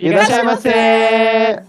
[0.00, 1.62] いらっしゃいませ。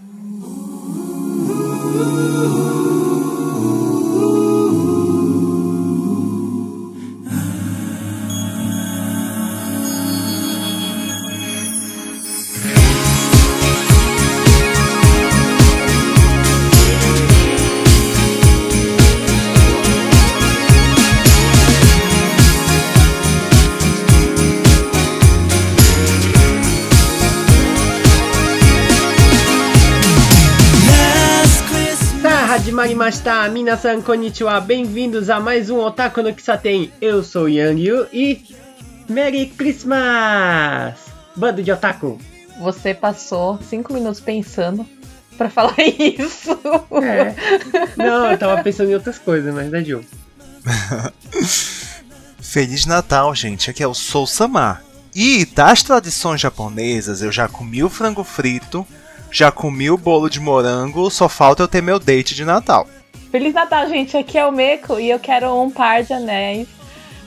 [33.00, 36.92] Hadimarimashita, minasan konnichiwa, bem-vindos a mais um Otaku no Kisaten.
[37.00, 38.44] Eu sou Yang Yu e
[39.08, 40.96] Merry Christmas!
[41.34, 42.20] Bando de Otaku.
[42.60, 44.86] Você passou cinco minutos pensando
[45.38, 46.50] pra falar isso.
[47.02, 47.34] É.
[47.96, 50.04] Não, eu tava pensando em outras coisas, mas é Gil.
[52.38, 53.70] Feliz Natal, gente.
[53.70, 54.84] Aqui é o Sou Samar.
[55.14, 58.86] E das tradições japonesas, eu já comi o frango frito,
[59.30, 62.86] já comi o bolo de morango, só falta eu ter meu date de Natal.
[63.30, 64.16] Feliz Natal, gente.
[64.16, 66.66] Aqui é o Meco e eu quero um par de anéis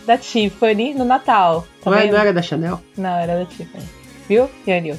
[0.06, 1.66] da Tiffany no Natal.
[1.84, 2.12] Tá Não, é- vendo?
[2.14, 2.82] não era da Chanel?
[2.98, 3.84] Não, era da Tiffany.
[4.28, 4.50] Viu?
[4.68, 4.98] Yanil?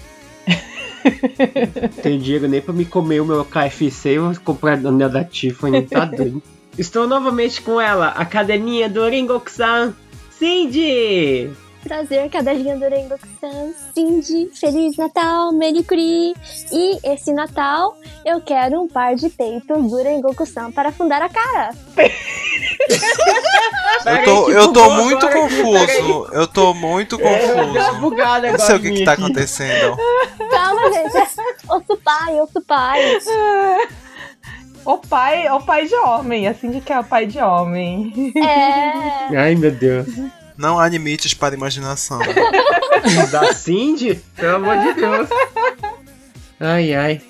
[2.02, 5.82] Tem dinheiro nem pra me comer o meu KFC, eu vou comprar anel da Tiffany,
[5.82, 6.42] tá doido.
[6.78, 9.94] Estou novamente com ela, a cadelinha do Ringoku-san,
[10.38, 11.50] Cindy!
[11.84, 16.32] Prazer, cadelinha do Rengoku-san, Cindy, Feliz Natal, Merikuri!
[16.72, 21.70] E esse Natal eu quero um par de peitos do Rengoku-san para fundar a cara.
[24.06, 26.28] Eu tô, eu tô muito confuso.
[26.32, 28.00] Eu tô muito É, confuso.
[28.00, 29.96] bugada Não sei o que, que tá acontecendo.
[30.50, 31.22] Calma, gente, é
[31.72, 33.19] osso pai, osso pai.
[34.84, 38.12] O pai, o pai de homem, assim de que é o pai de homem.
[38.36, 39.36] É.
[39.41, 40.06] Ai, meu Deus.
[40.56, 42.19] Não há limites para a imaginação.
[43.30, 44.22] Da Cindy?
[44.36, 45.28] Pelo amor de Deus.
[46.58, 47.20] Ai, ai.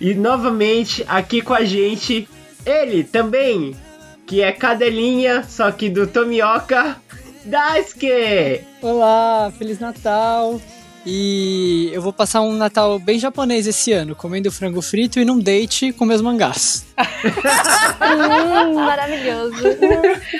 [0.00, 2.28] E novamente aqui com a gente,
[2.66, 3.74] ele também,
[4.26, 6.96] que é cadelinha, só que do Tomioka,
[7.44, 8.62] Daisuke!
[8.82, 10.60] Olá, Feliz Natal!
[11.04, 15.38] E eu vou passar um Natal bem japonês esse ano, comendo frango frito e num
[15.40, 16.84] date com meus mangás.
[16.96, 19.54] Hum, maravilhoso.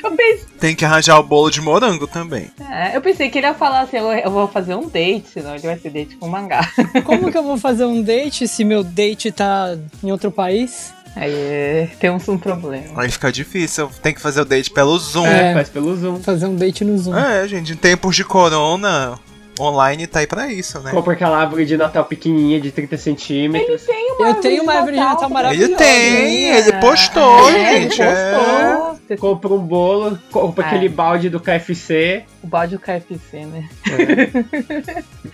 [0.03, 2.51] Eu pensei, Tem que arranjar o bolo de morango também.
[2.71, 5.55] é, eu pensei que ele ia falar assim: eu, eu vou fazer um date, senão
[5.55, 6.71] ele vai ser date com mangá.
[7.05, 10.93] Como que eu vou fazer um date se meu date tá em outro país?
[11.15, 13.03] Aí é, temos um problema.
[13.03, 13.91] Aí fica difícil.
[14.03, 15.27] Tem que fazer o date pelo Zoom.
[15.27, 15.55] É, É.
[15.55, 16.21] faz pelo Zoom.
[16.23, 17.15] Fazer um date no Zoom.
[17.19, 19.19] É, gente, em tempos de corona,
[19.61, 20.91] online tá aí pra isso, né?
[20.91, 23.83] Compra aquela árvore de Natal pequenininha de 30 centímetros.
[23.83, 25.71] Tem uma Eu tenho uma árvore de Natal maravilhosa.
[25.73, 28.01] Ele tem, ele postou, gente.
[28.01, 28.33] Ele É.
[28.33, 28.93] postou.
[29.03, 30.67] Você- Compra um bolo, compra É.
[30.69, 33.69] aquele balde do KFC, O bode do KFC, né?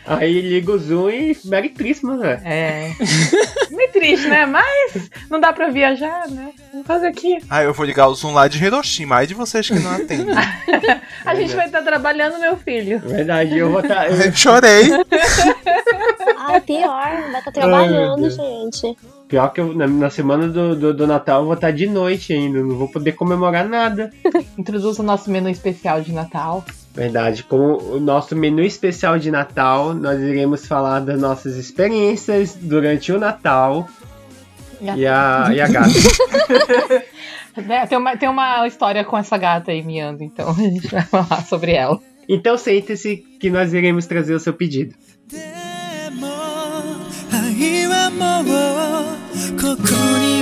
[0.06, 2.41] aí liga o Zoom e Merry Christmas, velho.
[2.44, 2.92] É.
[3.70, 4.44] Meio triste, né?
[4.44, 6.52] Mas não dá pra viajar, né?
[6.72, 7.38] Vamos fazer aqui.
[7.48, 9.16] Ah, eu vou ligar o Zoom lá de Hiroshima.
[9.16, 10.34] Aí de vocês que não atendem.
[11.24, 12.98] A gente vai estar trabalhando, meu filho.
[13.00, 14.10] Verdade, eu vou estar.
[14.10, 14.88] Eu chorei.
[16.36, 18.34] Ah, pior, vai estar trabalhando, Deus.
[18.36, 18.96] gente.
[19.28, 22.32] Pior que eu, na, na semana do, do, do Natal eu vou estar de noite
[22.32, 24.10] ainda, não vou poder comemorar nada.
[24.56, 26.64] Introduz o nosso menu especial de Natal.
[26.98, 33.12] Verdade, com o nosso menu especial de Natal, nós iremos falar das nossas experiências durante
[33.12, 33.88] o Natal
[34.81, 35.88] e a, e a gata.
[37.56, 41.03] Né, Tem uma, tem uma história com essa gata aí miando, então a gente vai
[41.03, 41.98] falar sobre ela.
[42.28, 44.94] Então sente-se que nós iremos trazer o seu pedido.
[49.78, 50.38] で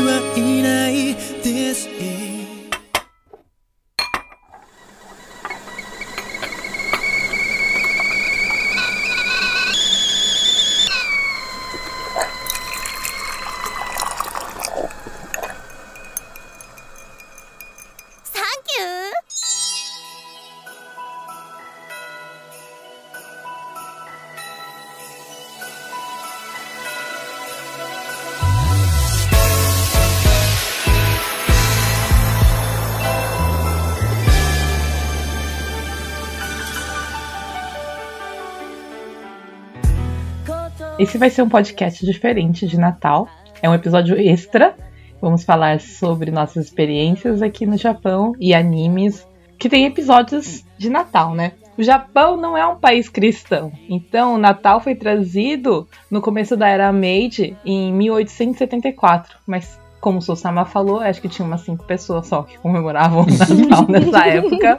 [40.98, 43.28] Esse vai ser um podcast diferente de Natal.
[43.60, 44.74] É um episódio extra.
[45.20, 49.26] Vamos falar sobre nossas experiências aqui no Japão e animes
[49.58, 51.52] que tem episódios de Natal, né?
[51.76, 56.68] O Japão não é um país cristão, então o Natal foi trazido no começo da
[56.68, 62.26] era Meiji em 1874, mas como o Susama falou, acho que tinha umas cinco pessoas
[62.26, 64.78] só que comemoravam o Natal nessa época.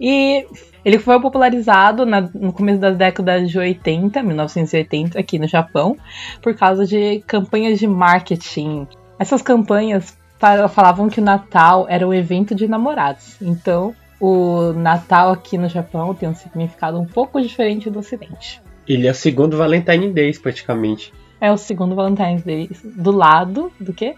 [0.00, 0.46] E
[0.84, 5.96] ele foi popularizado na- no começo das décadas de 80, 1980, aqui no Japão,
[6.42, 8.86] por causa de campanhas de marketing.
[9.18, 13.36] Essas campanhas fa- falavam que o Natal era o evento de namorados.
[13.40, 18.60] Então, o Natal aqui no Japão tem um significado um pouco diferente do Ocidente.
[18.86, 21.12] Ele é o segundo Valentine Days, praticamente.
[21.40, 24.14] É o segundo Valentine's Day do lado do quê?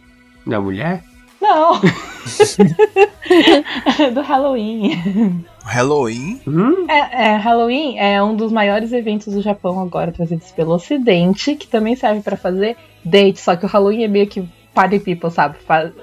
[0.46, 1.02] Da mulher?
[1.40, 1.80] Não!
[4.14, 5.44] do Halloween.
[5.66, 6.40] Halloween?
[6.46, 6.86] Hum?
[6.88, 11.66] É, é, Halloween é um dos maiores eventos do Japão agora, trazidos pelo Ocidente, que
[11.66, 15.56] também serve pra fazer date, só que o Halloween é meio que party people, sabe?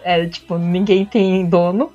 [0.04, 1.92] É tipo, ninguém tem dono.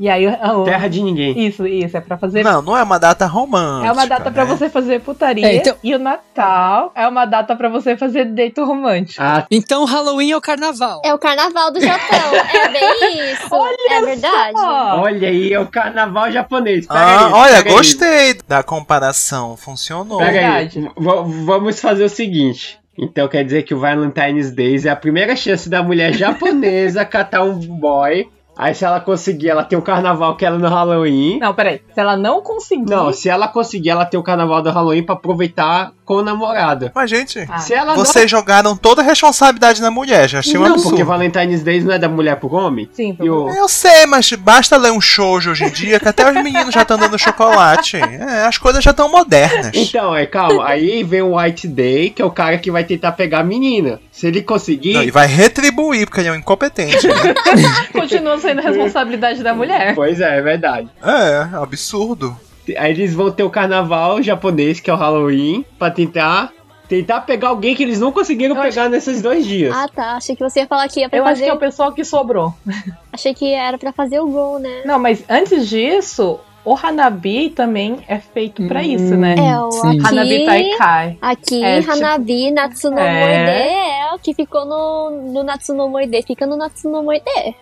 [0.00, 1.38] E aí o- Terra de ninguém.
[1.46, 2.42] Isso, isso, é pra fazer.
[2.42, 3.86] Não, não é uma data romântica.
[3.88, 4.50] é uma data pra né?
[4.56, 5.46] você fazer putaria.
[5.46, 9.22] É, então- E o Natal é uma data pra você fazer date romântico.
[9.22, 11.02] Ah, Então Halloween é o carnaval.
[11.04, 12.00] É o carnaval do Japão.
[12.54, 13.54] É bem isso.
[13.90, 14.54] é verdade.
[14.58, 16.86] Olha aí, é o carnaval japonês.
[16.86, 17.76] Pega Ah, aí, olha, pega aí.
[17.76, 19.56] gostei da comparação.
[19.56, 20.18] Funcionou.
[20.18, 20.70] Pega aí.
[20.96, 22.78] Vamos fazer o seguinte.
[22.98, 27.42] Então quer dizer que o Valentine's Days é a primeira chance da mulher japonesa catar
[27.42, 28.28] um boy.
[28.62, 31.38] Aí se ela conseguir, ela tem o carnaval que ela no Halloween.
[31.38, 31.80] Não, peraí.
[31.94, 32.90] Se ela não conseguir.
[32.90, 36.90] Não, se ela conseguir, ela tem o carnaval do Halloween pra aproveitar com o namorado.
[36.94, 40.28] Mas, gente, Ah, Se ela vocês jogaram toda a responsabilidade na mulher.
[40.28, 40.90] Já achei um não, absurdo.
[40.90, 42.88] porque Valentine's Days não é da mulher pro homem.
[42.92, 46.28] Sim, E o- Eu sei, mas basta ler um shoujo hoje em dia que até
[46.28, 47.96] os meninos já estão dando chocolate.
[47.96, 49.70] É, as coisas já estão modernas.
[49.72, 50.66] Então, é, calma.
[50.66, 54.00] Aí vem o White Day, que é o cara que vai tentar pegar a menina.
[54.10, 54.92] Se ele conseguir.
[54.94, 57.06] Não, e vai retribuir, porque ele é um incompetente.
[57.06, 57.14] né?
[57.92, 59.94] continua sendo responsabilidade da mulher.
[59.94, 60.88] Pois é, é verdade.
[61.02, 62.36] é, absurdo.
[62.78, 66.52] Aí eles vão ter o carnaval japonês, que é o Halloween, pra tentar.
[66.88, 69.72] Tentar pegar alguém que eles não conseguiram Eu pegar nesses dois dias.
[69.72, 70.16] Ah, tá.
[70.16, 71.44] Achei que você ia falar que ia pra Eu acho fazer.
[71.44, 72.52] que é o pessoal que sobrou.
[73.12, 74.82] Achei que era pra fazer o gol, né?
[74.84, 79.36] Não, mas antes disso, o Hanabi também é feito pra isso, né?
[79.38, 80.00] É, o Sim.
[80.04, 80.46] Hanabi aqui.
[80.46, 81.18] Taikai.
[81.22, 83.20] Aqui, É, tipo- Hanabi, Natsuno É.
[83.20, 86.22] Moide é que ficou no, no Natsuno Moide.
[86.22, 87.24] Fica no Natsuno Moide.
[87.34, 87.54] é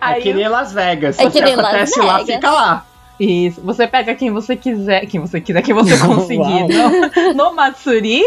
[0.00, 1.18] Aí, que nem Las Vegas.
[1.18, 2.34] É que nem Las acontece lá, Vegas.
[2.36, 2.86] fica lá.
[3.18, 3.60] Isso.
[3.62, 6.64] Você pega quem você quiser, quem você quiser, quem você conseguir.
[6.68, 8.22] no, no Matsuri.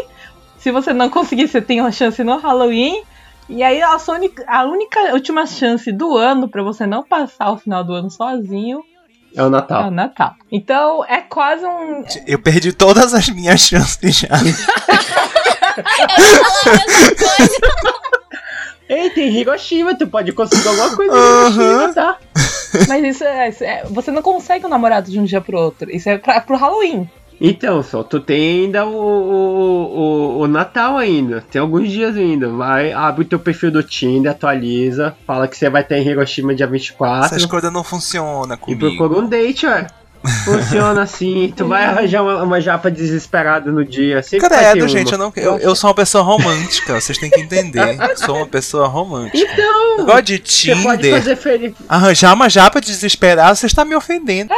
[0.57, 3.03] Se você não conseguir, você tem uma chance no Halloween.
[3.49, 7.57] E aí a, única, a única última chance do ano pra você não passar o
[7.57, 8.81] final do ano sozinho
[9.33, 9.87] É o é Natal.
[9.87, 10.33] o Natal.
[10.51, 12.03] Então é quase um.
[12.25, 14.27] Eu perdi todas as minhas chances já.
[18.89, 21.17] Ei, tem Hiroshima, tu pode conseguir alguma coisa em.
[21.17, 22.17] Hiroshima, tá?
[22.87, 25.91] Mas isso é, isso é- Você não consegue um namorado de um dia pro outro.
[25.91, 27.09] Isso é pra, pro Halloween.
[27.39, 31.43] Então, só tu tem ainda o, o, o, o Natal ainda.
[31.51, 32.49] Tem alguns dias ainda.
[32.49, 36.55] Vai, abre o teu perfil do Tinder, atualiza, fala que você vai estar em Hiroshima
[36.55, 37.25] dia 24.
[37.25, 38.97] Essas coisas não funcionam E comigo.
[38.97, 39.85] procura um date, ué.
[40.43, 41.53] Funciona assim.
[41.55, 44.21] Tu vai arranjar uma, uma japa desesperada no dia.
[44.23, 47.97] Sempre Credo, gente, eu, não, eu, eu sou uma pessoa romântica, vocês têm que entender.
[47.99, 49.37] Eu sou uma pessoa romântica.
[49.37, 51.73] Então, Negócio de você pode Tinder, fazer feliz.
[51.87, 54.53] arranjar uma japa desesperada, você está me ofendendo.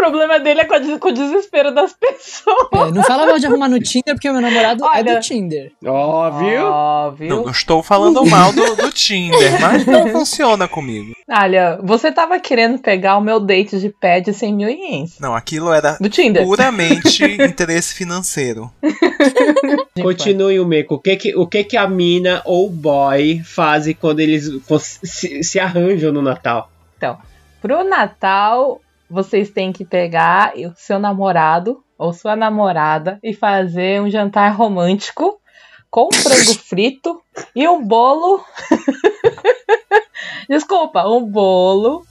[0.00, 2.88] O problema dele é com, des- com o desespero das pessoas.
[2.88, 5.14] É, não fala mal de arrumar no Tinder, porque meu namorado é Olha.
[5.16, 5.72] do Tinder.
[5.84, 6.62] Ó, viu?
[6.64, 7.28] Ó, viu?
[7.28, 11.14] Não, não estou falando mal do, do Tinder, mas não funciona comigo.
[11.28, 15.18] Olha, você tava querendo pegar o meu date de pé de 100 mil ienes.
[15.20, 16.44] Não, aquilo era Do Tinder.
[16.44, 18.70] puramente interesse financeiro.
[20.02, 20.94] Continue o Meco.
[20.94, 24.50] O que que, o que que a mina ou o boy fazem quando eles
[25.04, 26.70] se, se arranjam no Natal?
[27.60, 34.08] Pro Natal, vocês têm que pegar o seu namorado ou sua namorada e fazer um
[34.08, 35.40] jantar romântico
[35.90, 37.20] com frango frito
[37.54, 38.44] e um bolo.
[40.48, 42.06] Desculpa, um bolo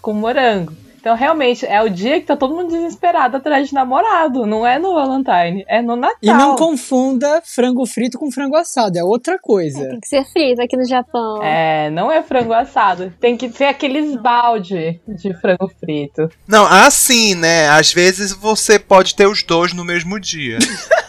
[0.00, 0.72] com morango.
[1.02, 4.46] Então, realmente, é o dia que tá todo mundo desesperado atrás de namorado.
[4.46, 6.16] Não é no Valentine, é no Natal.
[6.22, 9.88] E não confunda frango frito com frango assado, é outra coisa.
[9.88, 11.42] Tem que ser frito aqui no Japão.
[11.42, 13.12] É, não é frango assado.
[13.18, 16.30] Tem que ser aqueles balde de frango frito.
[16.46, 17.68] Não, assim, né?
[17.70, 20.58] Às vezes você pode ter os dois no mesmo dia.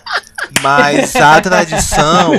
[0.61, 2.33] Mas a tradição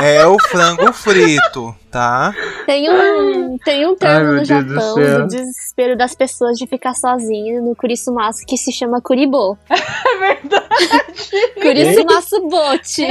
[0.00, 2.34] é o frango frito, tá?
[2.64, 6.94] Tem um, tem um Ai, termo meu no Japão do desespero das pessoas de ficar
[6.94, 9.58] sozinha no Kurisumasu que se chama Kuribo.
[10.06, 11.54] É verdade.
[11.60, 13.06] Kurisumasu Bote.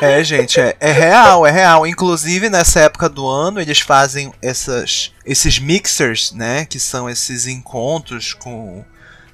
[0.00, 1.86] É, gente, é, é real, é real.
[1.86, 6.64] Inclusive, nessa época do ano, eles fazem essas, esses mixers, né?
[6.66, 8.84] Que são esses encontros com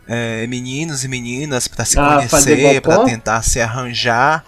[0.08, 3.04] é, meninos e meninas pra se Ah, conhecer, pra bopó?
[3.04, 4.44] tentar se arranjar.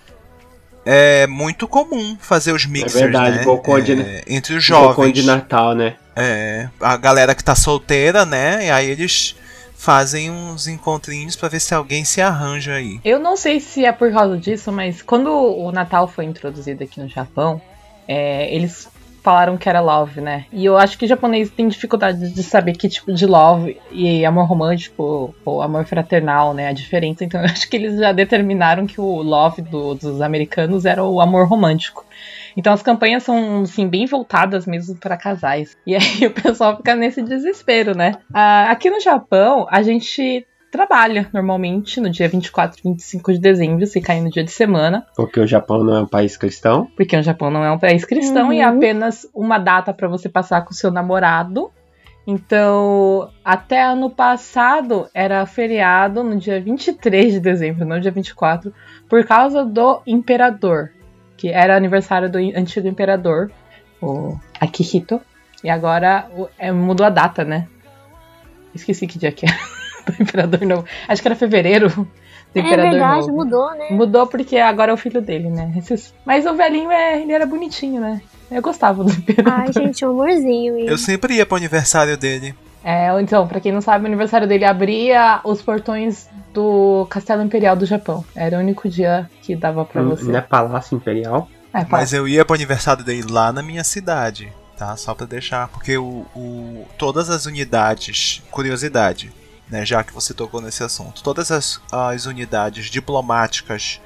[0.85, 3.45] É muito comum fazer os mixers, verdade, né?
[3.45, 5.12] bocó de- é, entre os jovens.
[5.12, 5.97] de Natal, né?
[6.17, 8.67] é, a galera que tá solteira, né?
[8.67, 9.37] E aí eles
[9.76, 13.00] fazem uns encontrinhos pra ver se alguém se arranja aí.
[13.05, 16.99] Eu não sei se é por causa disso, mas quando o Natal foi introduzido aqui
[17.00, 17.61] no Japão,
[18.09, 18.88] é, eles
[19.23, 20.47] falaram que era love, né?
[20.53, 24.47] E eu acho que japonês tem dificuldade de saber que tipo de love e amor
[24.47, 26.69] romântico ou amor fraternal, né?
[26.69, 27.25] A diferença.
[27.25, 31.21] Então eu acho que eles já determinaram que o love do- dos americanos era o
[31.21, 32.05] amor romântico.
[32.57, 35.77] Então as campanhas são, assim, bem voltadas mesmo para casais.
[35.87, 38.17] E aí o pessoal fica nesse desespero, né?
[38.33, 43.87] Ah, aqui no Japão, a gente trabalha normalmente no dia 24 e 25 de dezembro,
[43.87, 46.87] se cair no dia de semana, Porque o Japão não é um país cristão.
[46.97, 48.53] porque o Japão não é um país cristão Uhum.
[48.53, 51.71] e é apenas uma data para você passar com o seu namorado.
[52.27, 58.73] Então, até ano passado era feriado no dia 23 de dezembro, não dia 24,
[59.09, 60.91] por causa do imperador,
[61.37, 63.50] que era aniversário do antigo imperador,
[64.00, 65.21] o Akihito.
[65.65, 66.27] E agora
[66.59, 67.67] é, mudou a data, né?
[68.75, 69.59] Esqueci que dia que era
[70.11, 70.85] do imperador novo.
[71.09, 72.07] Acho que era fevereiro do
[72.55, 73.33] É imperador verdade, novo.
[73.37, 73.88] mudou, né?
[73.90, 75.73] Mudou porque agora é o filho dele, né?
[76.25, 78.21] Mas o velhinho, é, ele era bonitinho, né?
[78.50, 79.52] Eu gostava do imperador.
[79.61, 80.79] Ai, gente, um amorzinho.
[80.81, 82.55] Eu sempre ia pro aniversário dele.
[82.83, 87.76] É, então, pra quem não sabe, o aniversário dele abria os portões do Castelo Imperial
[87.76, 88.25] do Japão.
[88.35, 90.25] Era o único dia que dava pra você.
[90.25, 91.49] Não é Palácio Imperial.
[91.73, 94.97] É, Mas eu ia pro aniversário dele lá na minha cidade, tá?
[94.97, 99.31] Só pra deixar, porque o, o- todas as unidades, curiosidade,
[99.71, 99.87] né?
[99.87, 104.00] Já que você tocou nesse assunto, todas as, as unidades diplomáticas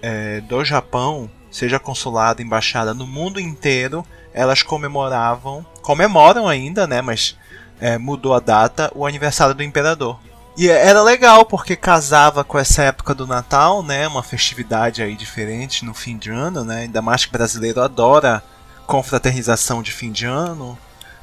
[0.00, 7.02] é, do Japão, seja consulado, embaixada no mundo inteiro, elas comemoravam, comemoram ainda, né?
[7.02, 7.36] Mas
[7.80, 10.18] é, mudou a data, o aniversário do imperador.
[10.56, 14.06] E era legal porque casava com essa época do Natal, né?
[14.06, 16.80] Uma festividade aí diferente no fim de ano, né?
[16.80, 18.42] Ainda mais que brasileiro adora
[18.86, 20.78] confraternização de fim de ano.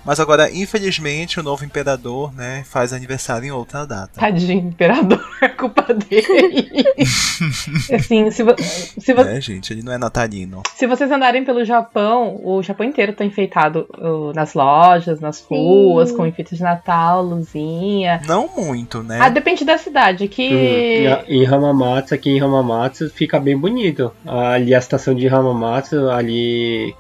[0.05, 4.19] Mas agora, infelizmente, o novo imperador, né, faz aniversário em outra data.
[4.19, 6.83] Tadinho, imperador, é culpa dele.
[7.93, 10.63] assim, se, vo- se, vo- É, gente, ele não é natalino.
[10.75, 16.09] se vocês andarem pelo Japão, o Japão inteiro tá enfeitado uh, nas lojas, nas ruas,
[16.09, 16.17] Sim.
[16.17, 18.21] com enfeites de Natal, luzinha.
[18.25, 19.19] Não muito, né?
[19.21, 20.27] Ah, depende da cidade.
[20.27, 20.43] Que.
[20.49, 24.11] E- Em Hamamatsu, aqui em Hamamatsu, fica bem bonito.
[24.25, 26.95] Ali a estação de Hamamatsu, ali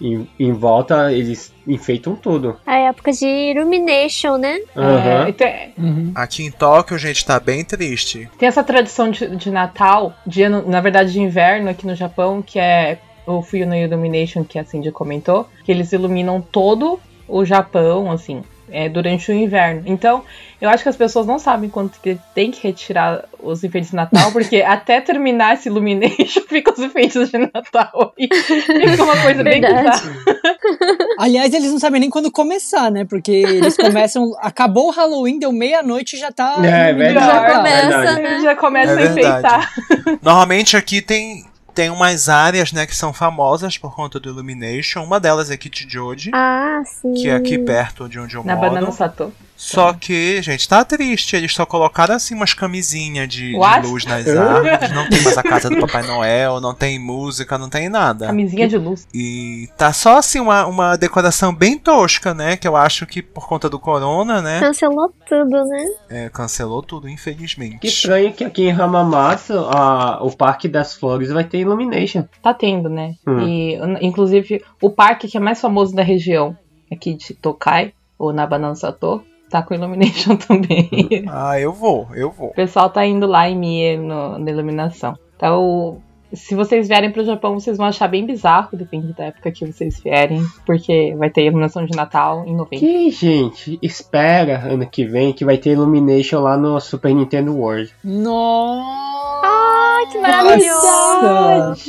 [0.00, 2.56] em, em volta, eles enfeitam tudo.
[2.66, 4.60] A época de Illumination, né?
[4.76, 5.28] Aham.
[5.28, 6.12] É, tem, Uhum.
[6.14, 8.28] Aqui em Tóquio, gente, tá bem triste.
[8.38, 12.42] tem essa tradição de, de Natal, de ano, na verdade de inverno aqui no Japão,
[12.42, 17.44] que é o Fuyu no Illumination, que a Cindy comentou, que eles iluminam todo o
[17.44, 19.82] Japão, assim, é, durante o inverno.
[19.86, 20.24] Então,
[20.60, 23.96] eu acho que as pessoas não sabem quanto que tem que retirar os enfeites de
[23.96, 28.14] Natal, porque até terminar esse Illumination fica os enfeites de Natal.
[28.18, 29.62] E fica uma coisa bem.
[31.18, 33.04] Aliás, eles não sabem nem quando começar, né?
[33.04, 34.32] Porque eles começam.
[34.40, 36.56] Acabou o Halloween, deu meia-noite e já tá.
[36.62, 36.96] É, iluminado.
[36.96, 37.26] verdade.
[37.26, 38.22] Já começa, verdade.
[38.22, 38.40] né?
[38.42, 39.74] Já começa É a enfeitar.
[40.22, 41.44] Normalmente aqui tem,
[41.80, 45.02] tem umas áreas, né, que são famosas por conta do Illumination.
[45.02, 47.14] Uma delas é Kichijoji, Ah, sim.
[47.14, 48.68] que é aqui perto de onde eu Na moro.
[48.68, 49.32] Banana Sato.
[49.60, 51.36] Só que, gente, tá triste.
[51.36, 54.90] Eles só colocaram assim umas camisinhas de, de luz nas árvores.
[54.90, 58.28] Não tem mais a casa do Papai Noel, não tem música, não tem nada.
[58.28, 59.06] Camisinha de luz.
[59.12, 62.56] E tá só assim uma, uma decoração bem tosca, né?
[62.56, 64.60] Que eu acho que por conta do corona, né?
[64.60, 65.84] Cancelou tudo, né?
[66.08, 67.80] é, cancelou tudo, infelizmente.
[67.80, 72.24] Que estranho que aqui em Hamamatsu, a, o Parque das Flores vai ter Illumination.
[72.42, 73.14] Tá tendo, né?
[73.26, 73.40] Hum.
[73.40, 76.56] E, inclusive, o parque que é mais famoso da região,
[76.90, 80.88] aqui de Tokai, ou na Banana Sato, tá com Illumination também.
[81.28, 82.48] Ah, eu vou, eu vou.
[82.48, 85.18] o pessoal tá indo lá em Mie no, na iluminação.
[85.36, 86.00] Então,
[86.32, 90.00] se vocês vierem pro Japão, vocês vão achar bem bizarro, depende da época que vocês
[90.02, 92.78] vierem, porque vai ter iluminação de Natal em novembro.
[92.86, 97.92] Que, gente, espera ano que vem que vai ter Illumination lá no Super Nintendo World.
[98.04, 99.10] Nossa!
[99.42, 101.80] Ai, que maravilhoso!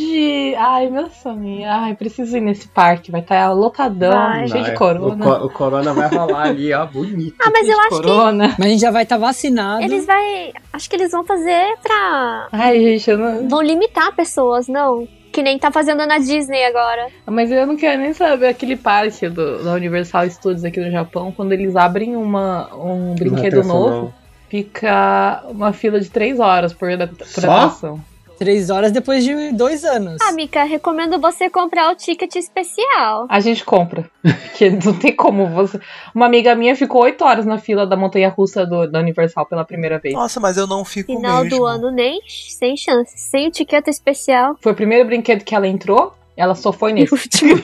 [0.58, 1.66] Ai, meu sonho.
[1.68, 3.12] Ai, preciso ir nesse parque.
[3.12, 4.48] Vai estar lotadão, Vai.
[4.48, 5.26] cheio de corona.
[5.26, 7.36] O, co- o Corona vai rolar ali, ó, bonito.
[7.42, 8.56] Ah, mas eu acho que corona.
[8.58, 9.84] Mas a gente já vai estar vacinado.
[9.84, 10.52] eles vai.
[10.74, 12.48] Acho que eles vão fazer pra.
[12.52, 13.50] Ai, gente, eu não.
[13.50, 15.08] Vão limitar pessoas, não?
[15.32, 17.08] Que nem tá fazendo na Disney agora.
[17.26, 21.32] Mas eu não quero nem saber aquele parque do, da Universal Studios aqui no Japão,
[21.32, 24.14] quando eles abrem uma, um brinquedo novo,
[24.50, 27.52] fica uma fila de três horas por, por Só?
[27.52, 28.11] atração.
[28.42, 30.18] Três horas depois de dois anos.
[30.20, 33.28] Ah, Mika, recomendo você comprar o ticket especial.
[33.30, 34.10] A gente compra.
[34.26, 35.80] Porque não tem como você.
[36.16, 39.64] Uma amiga minha ficou oito horas na fila da montanha russa do, da Universal pela
[39.64, 40.16] primeira vez.
[40.16, 41.56] Nossa, mas eu não fico Final mesmo.
[41.56, 43.16] do ano, nem sem chance.
[43.16, 44.56] Sem o ticket especial.
[44.60, 46.12] Foi o primeiro brinquedo que ela entrou.
[46.38, 47.14] Ela só foi nesse.
[47.14, 47.60] último.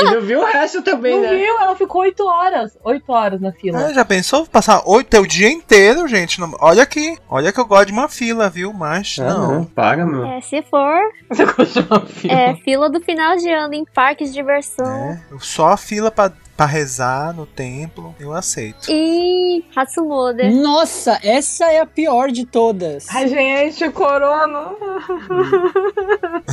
[0.00, 1.36] E não viu o resto também, Não né?
[1.36, 1.58] viu?
[1.60, 2.76] Ela ficou oito horas.
[2.84, 3.86] Oito horas na fila.
[3.86, 6.40] Ah, já pensou passar oito o dia inteiro, gente?
[6.40, 8.72] Não- Olha aqui, olha que eu gosto de uma fila, viu?
[8.72, 9.54] Mas Ah, não.
[9.56, 10.24] não, para, meu.
[10.24, 10.98] É, se for,
[11.30, 12.32] Você gostou de uma fila?
[12.34, 14.86] é fila do final de ano em parques de diversão.
[14.86, 18.86] É, só a fila pra, pra rezar no templo, eu aceito.
[18.90, 20.48] E Hatsumoda.
[20.50, 23.06] Nossa, essa é a pior de todas.
[23.10, 24.70] Ai, gente, corona.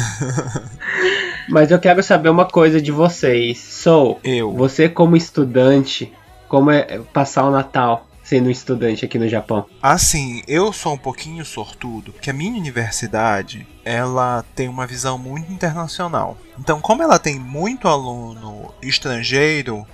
[1.49, 3.59] Mas eu quero saber uma coisa de vocês.
[3.59, 4.51] Sou, Eu.
[4.51, 6.11] você como estudante,
[6.47, 9.65] como é passar o Natal sendo um estudante aqui no Japão?
[9.81, 15.51] Assim, eu sou um pouquinho sortudo, porque a minha universidade, ela tem uma visão muito
[15.51, 16.37] internacional.
[16.57, 19.85] Então, como ela tem muito aluno estrangeiro,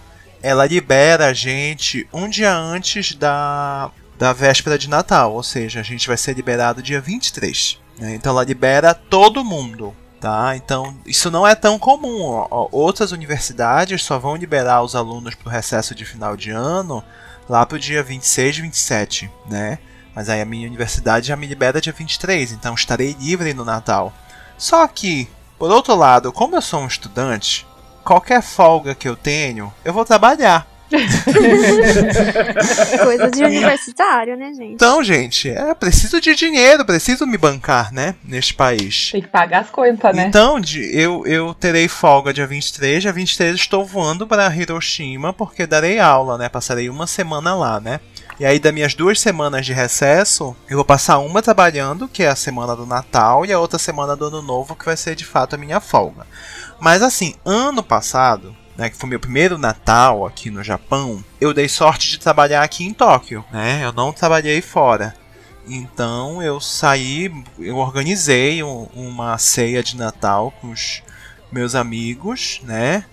[0.44, 3.89] ela libera a gente um dia antes da,
[4.20, 7.79] da véspera de Natal, ou seja, a gente vai ser liberado dia 23.
[7.98, 8.13] né?
[8.13, 9.96] Então, ela libera todo mundo.
[10.20, 10.56] Tá?
[10.56, 12.46] Então, isso não é tão comum.
[12.72, 17.03] Outras universidades só vão liberar os alunos para o recesso de final de ano
[17.50, 19.80] lá pro dia 26, 27, né?
[20.16, 24.12] Mas aí a minha universidade já me libera dia 23, então estarei livre no Natal.
[24.58, 27.68] Só que, por outro lado, como eu sou um estudante,
[28.04, 30.68] qualquer folga que eu tenho, eu vou trabalhar.
[33.03, 34.74] Coisa de universitário, né, gente?
[34.74, 38.15] Então, gente, é preciso de dinheiro, preciso me bancar, né?
[38.24, 39.10] Neste país.
[39.12, 40.25] Tem que pagar as contas, né?
[40.27, 43.01] Então, de- eu, eu terei folga dia 23.
[43.01, 46.50] Dia 23 estou voando para Hiroshima porque darei aula, né?
[46.50, 48.00] Passarei uma semana lá, né?
[48.39, 52.27] E aí, das minhas duas semanas de recesso, eu vou passar uma trabalhando, que é
[52.27, 55.25] a semana do Natal, e a outra semana do Ano Novo, que vai ser de
[55.25, 56.27] fato a minha folga.
[56.79, 61.67] Mas assim, ano passado, né, que foi meu primeiro Natal aqui no Japão, eu dei
[61.67, 63.81] sorte de trabalhar aqui em Tóquio, né?
[63.84, 65.15] Eu não trabalhei fora.
[65.67, 71.01] Então eu saí, eu organizei um- uma ceia de Natal com os
[71.51, 73.03] meus amigos, né?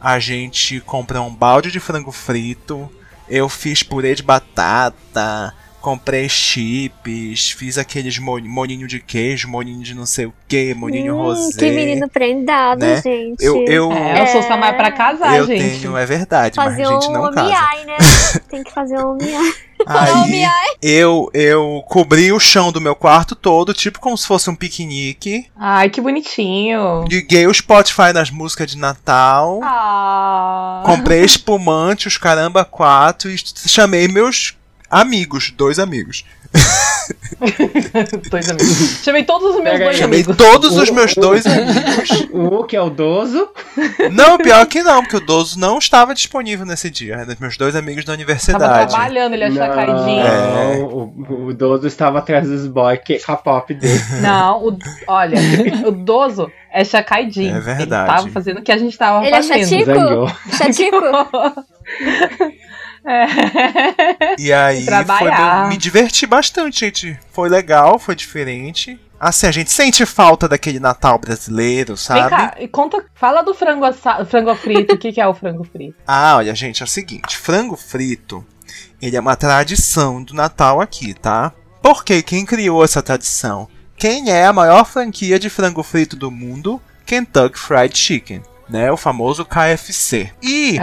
[0.00, 2.88] A gente comprou um balde de frango frito,
[3.28, 5.54] eu fiz purê de batata,
[5.84, 11.14] comprei chips, fiz aqueles mo- molinho de queijo, molinho de não sei o que, molinho
[11.14, 11.58] Hum, rosé.
[11.58, 13.02] que menino prendado, né?
[13.02, 13.44] gente.
[13.44, 15.80] Eu, eu, É, ela só está mais pra casar, eu gente.
[15.80, 17.42] tenho, é verdade, mas Fazer a gente um não casa.
[17.42, 17.96] omiai, né?
[18.50, 19.52] Tem que fazer um omiai.
[19.86, 20.42] Aí
[20.80, 25.46] eu, eu cobri o chão do meu quarto todo, tipo como se fosse um piquenique.
[25.54, 27.04] Ai, que bonitinho.
[27.06, 29.60] Liguei o Spotify nas músicas de Natal.
[29.62, 30.82] Ah.
[30.86, 33.36] Comprei espumante, os caramba quatro e
[33.68, 34.54] chamei meus
[35.00, 36.24] amigos, dois amigos.
[38.30, 39.00] dois amigos.
[39.02, 39.84] Chamei todos os meus Pega aí.
[39.84, 40.36] dois Chamei amigos.
[40.36, 42.28] todos os O- meus o- dois amigos.
[42.32, 43.48] O que é o Dozo.
[44.12, 47.16] Não, pior que não, porque o Dozo não estava disponível nesse dia.
[47.16, 48.88] Eram meus dois amigos da Tava universidade.
[48.90, 50.24] trabalhando, ele achou caidinho.
[50.26, 50.78] É.
[50.78, 54.00] Não, o, o Dozo estava atrás dos boys que a pop dele.
[54.22, 54.78] Não, o,
[55.08, 55.36] olha,
[55.86, 57.56] o Dozo é chacaidinho.
[57.56, 58.10] É verdade.
[58.10, 59.58] Ele tava fazendo o que a gente tava Ele é fazendo.
[59.68, 59.84] chatinho?
[59.86, 60.30] Zangou.
[60.56, 60.96] Chatico?
[63.06, 64.34] É.
[64.38, 67.18] E aí foi me diverti bastante, gente.
[67.32, 68.98] Foi legal, foi diferente.
[69.18, 72.30] Assim, a gente sente falta daquele Natal brasileiro, Vem sabe?
[72.30, 74.94] cá, e conta, fala do frango, assa- frango frito.
[74.94, 75.94] O que, que é o frango frito?
[76.06, 78.44] Ah, olha, gente, é o seguinte: frango frito,
[79.00, 81.52] ele é uma tradição do Natal aqui, tá?
[81.82, 83.68] Porque quem criou essa tradição?
[83.96, 86.80] Quem é a maior franquia de frango frito do mundo?
[87.06, 88.90] Kentucky Fried Chicken, né?
[88.90, 90.32] O famoso KFC.
[90.42, 90.78] E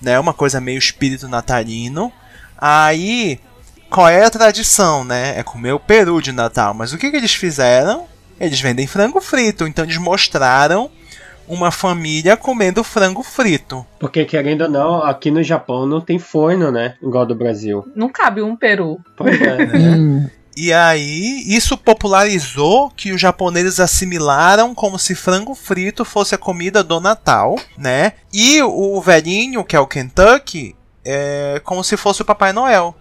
[0.00, 0.18] né?
[0.18, 2.10] Uma coisa meio espírito natalino.
[2.56, 3.40] Aí,
[3.88, 5.36] qual é a tradição, né?
[5.36, 6.72] É comer o peru de Natal.
[6.74, 8.06] Mas o que, que eles fizeram?
[8.40, 10.90] Eles vendem frango frito, então eles mostraram
[11.46, 13.84] uma família comendo frango frito.
[13.98, 16.94] Porque, querendo ou não, aqui no Japão não tem forno, né?
[17.02, 17.86] Igual do Brasil.
[17.94, 18.98] Não cabe um peru.
[19.16, 20.30] Pois é.
[20.56, 26.82] E aí, isso popularizou que os japoneses assimilaram como se frango frito fosse a comida
[26.82, 28.14] do Natal, né?
[28.32, 30.74] E o velhinho, que é o Kentucky,
[31.04, 32.94] é como se fosse o Papai Noel.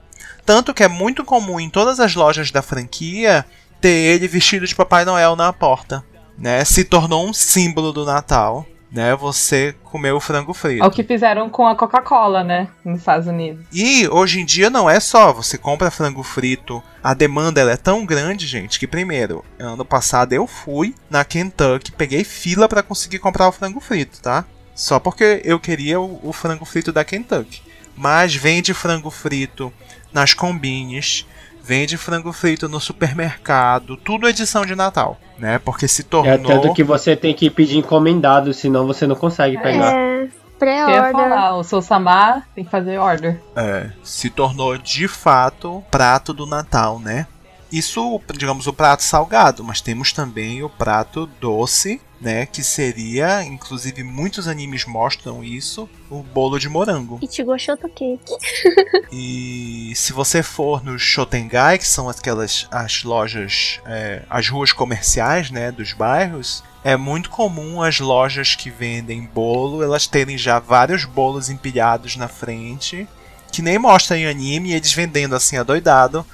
[0.46, 3.46] Tanto que é muito comum em todas as lojas da franquia
[3.80, 6.04] ter ele vestido de Papai Noel na porta,
[6.38, 6.64] né?
[6.66, 9.16] Se tornou um símbolo do Natal, né?
[9.16, 10.84] Você comer o frango frito.
[10.84, 12.68] É o que fizeram com a Coca-Cola, né?
[12.84, 13.66] Nos Estados Unidos.
[13.72, 17.78] E hoje em dia não é só, você compra frango frito, a demanda ela é
[17.78, 23.20] tão grande, gente, que primeiro, ano passado eu fui na Kentucky, peguei fila pra conseguir
[23.20, 24.46] comprar o frango frito, tá?
[24.74, 27.62] Só porque eu queria o, o frango frito da Kentucky.
[27.96, 29.74] Mas vende frango frito
[30.14, 31.26] nas combines,
[31.70, 35.60] vende frango frito no supermercado, tudo edição de Natal, né?
[35.60, 36.40] Porque se É tornou.
[36.40, 39.94] tanto que você tem que pedir encomendado, senão você não consegue pegar.
[39.94, 41.12] É, Eu ia pré-order.
[41.12, 43.40] falar, o seu Samar tem que fazer order.
[43.56, 47.28] É, se tornou de fato prato do Natal, né?
[47.72, 52.46] Isso, digamos, o prato salgado, mas temos também o prato doce, né?
[52.46, 57.20] Que seria, inclusive muitos animes mostram isso, o bolo de morango.
[57.22, 58.20] Ichigo Shotokeki.
[59.12, 65.50] E se você for no Shotengai, que são aquelas as lojas, é, as ruas comerciais,
[65.50, 71.06] né, dos bairros, é muito comum as lojas que vendem bolo, elas terem já vários
[71.06, 73.08] bolos empilhados na frente,
[73.52, 76.26] que nem mostra em anime, e eles vendendo assim adoidado,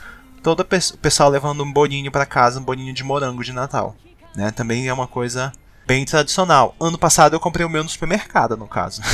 [0.45, 3.51] todo o pe- o pessoal levando um bolinho pra casa, um bolinho de morango de
[3.51, 3.95] Natal,
[4.35, 4.51] né?
[4.51, 5.51] Também é uma coisa
[5.87, 6.75] bem tradicional.
[6.79, 9.01] Ano passado eu comprei o meu no supermercado, no caso.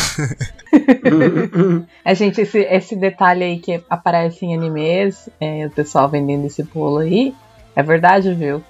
[2.04, 6.64] É, gente, esse, esse detalhe aí que aparece em animes, é, o pessoal vendendo esse
[6.64, 7.34] bolo aí,
[7.76, 8.62] é verdade, viu?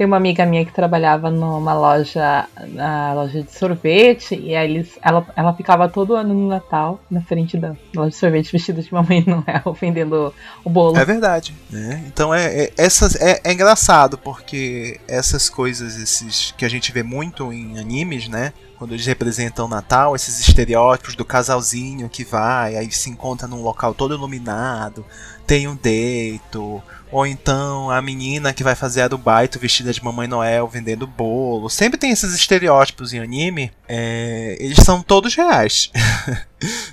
[0.00, 5.26] Tem uma amiga minha que trabalhava numa loja, na loja de sorvete, e eles, ela,
[5.36, 9.22] ela ficava todo ano no Natal na frente da loja de sorvete vestida de Mamãe
[9.26, 10.32] Noel, vendendo
[10.64, 10.96] o bolo.
[10.96, 12.02] É verdade, né?
[12.06, 17.02] Então é, é, essas, é, é engraçado porque essas coisas esses que a gente vê
[17.02, 18.54] muito em animes, né?
[18.78, 23.60] Quando eles representam o Natal, esses estereótipos do casalzinho que vai, aí se encontra num
[23.60, 25.04] local todo iluminado,
[25.46, 26.82] tem um deito,
[27.12, 31.06] ou então a menina que vai fazer a do baito vestida de Mamãe Noel vendendo
[31.06, 31.68] bolo.
[31.68, 35.90] Sempre tem esses estereótipos em anime, é, eles são todos reais.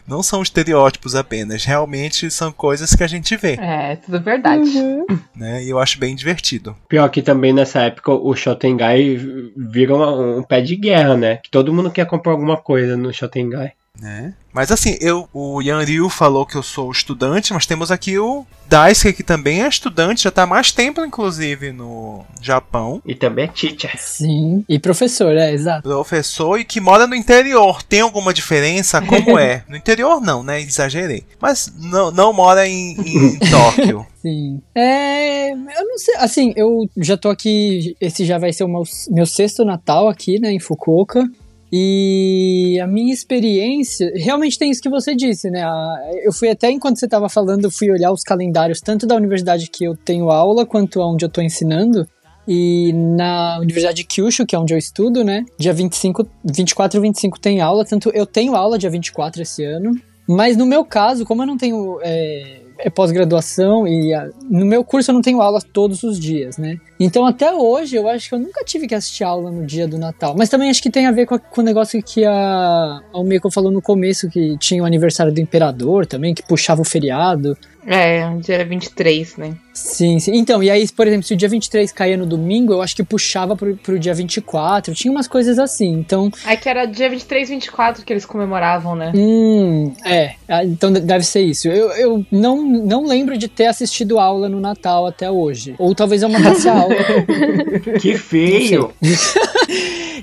[0.07, 4.61] Não são estereótipos apenas, realmente são coisas que a gente vê É, tudo verdade.
[4.69, 5.05] Uhum.
[5.35, 5.61] né?
[5.63, 6.75] E eu acho bem divertido.
[6.87, 9.17] Pior que também nessa época o Shotengai
[9.57, 11.37] vira uma- um pé de guerra, né?
[11.43, 13.73] Que todo mundo quer comprar alguma coisa no Shotengai.
[13.99, 14.33] Né?
[14.53, 18.45] Mas assim, eu, o Yan Ryu falou que eu sou estudante, mas temos aqui o
[18.67, 23.01] Daisuke que também é estudante, já tá há mais tempo inclusive no Japão.
[23.05, 23.93] E também é teacher.
[23.97, 24.63] Sim.
[24.67, 25.83] E professor, é, exato.
[25.83, 27.81] Professor e que mora no interior.
[27.83, 29.01] Tem alguma diferença?
[29.01, 29.63] Como é?
[29.67, 30.61] No interior não, né?
[30.61, 31.23] Exagerei.
[31.39, 34.05] Mas não, não mora em, em Tóquio.
[34.21, 34.61] Sim.
[34.75, 35.51] É.
[35.51, 36.15] Eu não sei.
[36.17, 37.95] Assim, eu já tô aqui.
[38.01, 41.23] Esse já vai ser o meu, meu sexto Natal aqui, né, em Fukuoka.
[41.71, 44.11] E a minha experiência.
[44.15, 45.63] Realmente tem isso que você disse, né?
[46.23, 49.83] Eu fui até enquanto você tava falando, fui olhar os calendários, tanto da universidade que
[49.83, 52.07] eu tenho aula, quanto onde eu tô ensinando.
[52.47, 55.43] E na Universidade de Kyushu, que é onde eu estudo, né?
[55.59, 57.83] Dia 25, 24 e 25 tem aula.
[57.83, 59.91] Tanto eu tenho aula dia 24 esse ano.
[60.25, 64.83] Mas no meu caso, como eu não tenho é, é pós-graduação e a- no meu
[64.83, 66.77] curso eu não tenho aula todos os dias, né?
[66.99, 69.97] Então até hoje eu acho que eu nunca tive que assistir aula no dia do
[69.97, 70.35] Natal.
[70.37, 72.31] Mas também acho que tem a ver com, a- com o negócio que a,
[73.13, 73.17] a
[73.51, 77.57] falou no começo, que tinha o aniversário do imperador também, que puxava o feriado.
[77.89, 79.53] É, dia 23, né?
[79.73, 80.35] Sim, sim.
[80.35, 83.03] Então, e aí, por exemplo, se o dia 23 caía no domingo, eu acho que
[83.03, 84.93] puxava pro, pro dia 24.
[84.93, 85.87] Tinha umas coisas assim.
[85.93, 89.13] Então, É que era dia 23, 24 que eles comemoravam, né?
[89.15, 90.33] Hum, é.
[90.49, 91.69] Ah, Então de- deve ser isso.
[91.69, 95.73] Eu, eu não, não lembro de ter assistido aula no Natal até hoje.
[95.79, 96.95] Ou talvez eu mandasse a aula.
[98.01, 98.93] Que feio!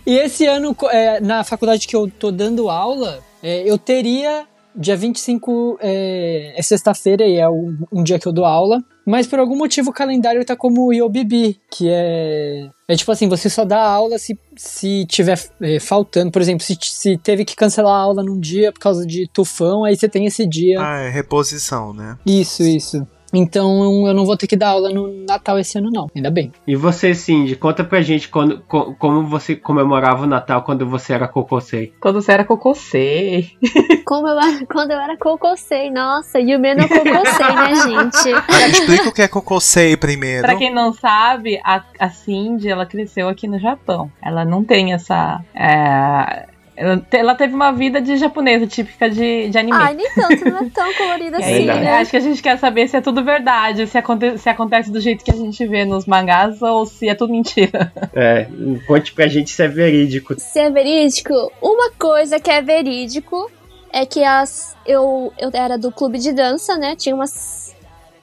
[0.07, 4.44] E esse ano, é, na faculdade que eu tô dando aula, é, eu teria.
[4.77, 8.83] Dia 25 é, é sexta-feira e é um, um dia que eu dou aula.
[9.07, 12.69] Mas por algum motivo o calendário tá como o Iobibi, que é.
[12.89, 16.31] É tipo assim, você só dá aula se, se tiver é, faltando.
[16.31, 19.85] Por exemplo, se, se teve que cancelar a aula num dia por causa de tufão,
[19.85, 20.81] aí você tem esse dia.
[20.81, 22.19] Ah, é reposição, né?
[22.27, 23.07] Isso, isso.
[23.35, 26.09] Então eu não vou ter que dar aula no Natal esse ano, não.
[26.14, 26.53] Ainda bem.
[26.66, 31.12] E você, Cindy, conta pra gente quando, co- como você comemorava o Natal quando você
[31.12, 31.92] era cocosei.
[32.01, 33.51] Quando você era cococei.
[34.05, 35.90] Como eu era, quando eu era cococei.
[35.90, 38.35] Nossa, Yume no cococei, né, gente?
[38.55, 40.42] Ah, explica o que é Kokosei primeiro.
[40.42, 44.11] Pra quem não sabe, a, a Cindy, ela cresceu aqui no Japão.
[44.23, 45.40] Ela não tem essa.
[45.55, 49.77] é, ela, te- ela teve uma vida de japonesa, típica de, de anime.
[49.81, 51.99] Ai, nem tanto, não é tão colorido E assim, né?
[51.99, 55.01] acho que a gente quer saber se é tudo verdade, se, aconte- se acontece do
[55.01, 57.93] jeito que a gente vê nos mangás ou se é tudo mentira.
[58.17, 58.47] É,
[58.87, 60.35] conte pra gente se é verídico.
[60.39, 63.51] Se é verídico, uma coisa que é verídico
[63.93, 66.95] é que as eu, eu era do clube de dança, né?
[66.97, 67.75] Tinha umas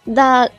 [0.06, 0.50] da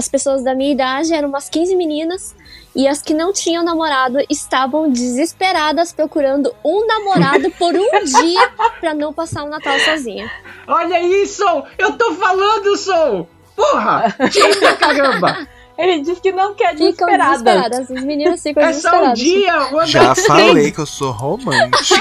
[0.00, 2.34] as pessoas da minha idade eram umas 15 meninas
[2.74, 8.48] e as que não tinham namorado estavam desesperadas procurando um namorado por um dia
[8.80, 10.30] pra não passar o Natal sozinha.
[10.66, 11.44] Olha isso!
[11.76, 13.28] Eu tô falando, Soul!
[13.54, 14.16] Porra!
[14.30, 15.46] Tira, caramba!
[15.76, 17.32] Ele diz que não quer Ficam desesperada.
[17.42, 19.18] desesperadas, as meninas ficam É só um desesperadas.
[19.18, 19.58] dia!
[19.72, 22.00] uma Já falei que eu sou romântico.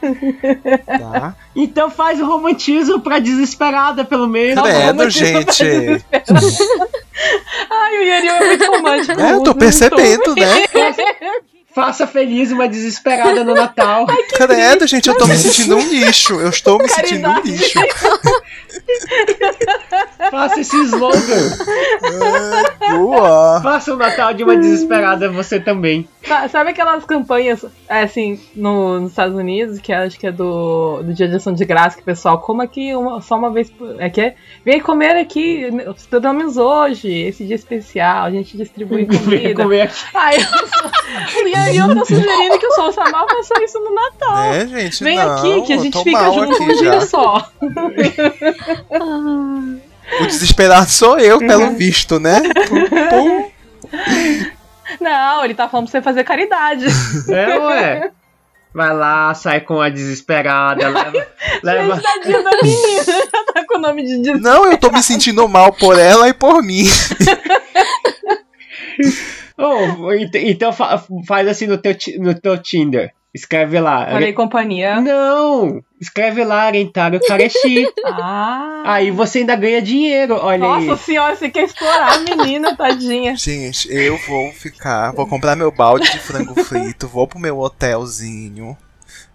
[0.86, 1.34] tá?
[1.54, 4.62] Então faz o romantismo pra desesperada, pelo menos.
[4.62, 5.64] Credo, gente.
[7.70, 9.20] Ai, o Yuri é muito romântico.
[9.20, 10.64] É, eu tô percebendo, né?
[11.74, 14.06] Faça feliz uma desesperada no Natal.
[14.34, 16.38] Credo, gente, eu tô me sentindo um lixo.
[16.38, 17.50] Eu estou me sentindo um Caridade.
[17.50, 17.78] lixo.
[20.30, 21.18] Faça esse slogan.
[22.80, 23.60] É, boa.
[23.62, 26.08] Faça o Natal de uma desesperada você também.
[26.26, 31.02] Sa- Sabe aquelas campanhas, é, assim, no- nos Estados Unidos, que acho que é do,
[31.02, 33.70] do Dia de Ação de Graça, que o pessoal coma aqui uma- só uma vez
[33.70, 34.00] por.
[34.00, 35.66] É que é, vem comer aqui,
[36.08, 39.62] pelo menos hoje, esse dia especial, a gente distribui Vem comida.
[39.62, 39.94] comer aqui.
[40.14, 43.94] Aí eu, sou- e aí eu tô sugerindo que o Sol Samal faça isso no
[43.94, 44.52] Natal.
[44.54, 47.48] É, gente, Vem não, aqui que a gente fica junto um dia só.
[50.20, 52.40] O desesperado sou eu, pelo visto, né?
[53.10, 53.50] Pum.
[55.00, 56.86] Não, ele tá falando pra você fazer caridade.
[57.28, 58.10] É, ué.
[58.74, 61.26] Vai lá, sai com a desesperada, leva.
[61.62, 61.96] leva...
[61.96, 62.12] Da
[62.62, 65.98] menina, já tá com o nome de des- Não, eu tô me sentindo mal por
[65.98, 66.84] ela e por mim.
[69.58, 73.12] Oh, ent- então fa- faz assim no teu, no teu Tinder.
[73.34, 74.06] Escreve lá.
[74.10, 75.00] Falei companhia.
[75.00, 75.82] Não!
[75.98, 77.86] Escreve lá, Rentaro Kareshi.
[78.04, 78.82] Ah.
[78.84, 80.98] Aí você ainda ganha dinheiro, olha Nossa aí.
[80.98, 83.36] senhora, você quer explorar a menina, tadinha.
[83.36, 88.76] Gente, eu vou ficar, vou comprar meu balde de frango frito, vou pro meu hotelzinho,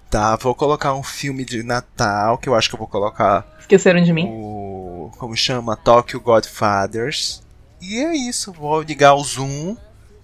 [0.09, 0.35] tá?
[0.35, 4.13] Vou colocar um filme de Natal, que eu acho que eu vou colocar Esqueceram de
[4.13, 4.27] mim.
[4.29, 5.09] o.
[5.17, 5.75] Como chama?
[5.75, 7.41] Tokyo Godfathers.
[7.81, 9.75] E é isso, vou ligar o Zoom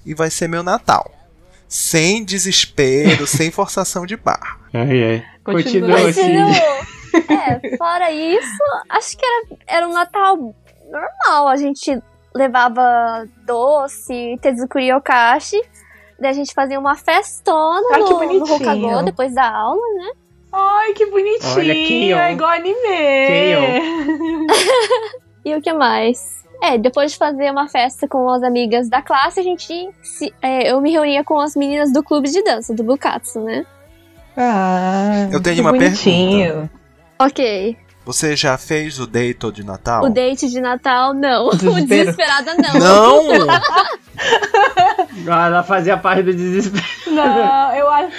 [0.06, 1.10] e vai ser meu Natal.
[1.74, 4.60] Sem desespero, sem forçação de barra.
[4.72, 5.26] Ai, ai.
[5.44, 6.08] Continua.
[6.08, 6.22] Assim.
[7.18, 11.48] é, fora isso, acho que era, era um Natal normal.
[11.48, 12.00] A gente
[12.34, 15.60] levava doce, tezukuri okashi.
[16.20, 18.54] Daí a gente fazia uma festona Ai, que no, no.
[18.54, 20.12] Hokago depois da aula, né?
[20.52, 21.58] Ai, que bonitinho.
[21.58, 22.20] Olha aqui, ó.
[22.20, 22.76] É igual anime.
[25.46, 26.43] E o que mais?
[26.64, 30.72] É, depois de fazer uma festa com as amigas da classe, a gente se- é,
[30.72, 33.66] eu me reunia com as meninas do clube de dança, do Bukatsu, né?
[34.38, 36.70] Ah, Eu tenho que uma bonitinho.
[37.20, 37.78] Ok.
[38.06, 40.04] Você já fez o date de Natal?
[40.04, 41.48] O date de Natal, não.
[41.48, 41.86] O Desespero.
[41.88, 42.74] desesperada, não.
[42.80, 43.24] Não!
[45.26, 46.84] Ela fazia parte do desespero.
[47.08, 48.12] Não, eu acho.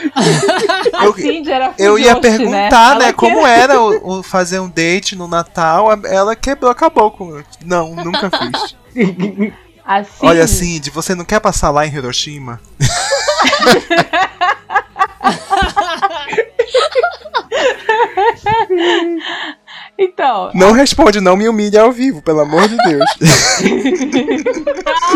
[0.94, 4.68] A Eu- Cindy era Eu ia perguntar, né, Ela como era o, o fazer um
[4.70, 5.88] date no Natal.
[6.06, 7.42] Ela quebrou, acabou com.
[7.64, 8.74] Não, nunca fiz.
[8.94, 9.52] quer-
[9.84, 12.58] A Cindy, Olha, Cindy, você não quer passar lá em Hiroshima?
[19.98, 23.04] Então, Não responde, não me humilhe ao vivo, pelo amor de Deus.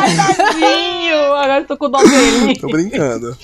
[0.00, 1.16] ai, tadinho!
[1.34, 2.58] Agora eu tô com dó dele.
[2.60, 3.36] Tô brincando.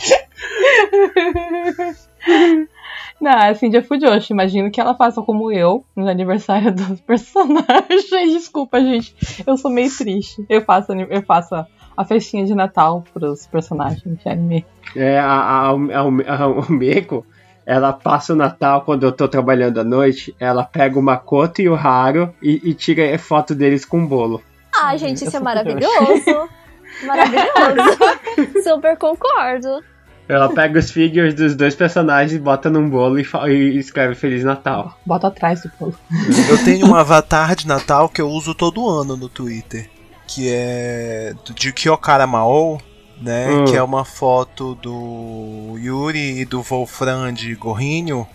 [3.21, 4.33] Não, a Cindy é fujoshi.
[4.33, 8.09] Imagino que ela faça como eu no aniversário dos personagens.
[8.33, 9.15] Desculpa, gente.
[9.47, 10.45] Eu sou meio triste.
[10.49, 11.67] Eu faço, eu faço a-
[11.97, 14.67] a festinha de Natal pros personagens de anime.
[14.97, 17.25] É, a, a, a, a, o Meiko,
[17.67, 20.35] ela passa o Natal quando eu tô trabalhando à noite.
[20.39, 24.43] Ela pega o Makoto e o Haru e, e tira foto deles com bolo.
[24.75, 26.49] Ah, gente, isso é maravilhoso.
[27.07, 27.99] Maravilhoso.
[28.63, 29.83] Super concordo.
[30.29, 34.99] Ela pega os figures dos dois personagens, bota num bolo e, e escreve Feliz Natal.
[35.05, 35.95] Bota atrás do bolo.
[36.49, 39.91] Eu tenho um avatar de Natal que eu uso todo ano no Twitter.
[40.27, 42.81] Que é do- de Kyokara Mao,
[43.21, 43.49] né?
[43.51, 43.65] Hum.
[43.67, 48.27] Que é uma foto do Yuri e do Wolfram de Gorrinho.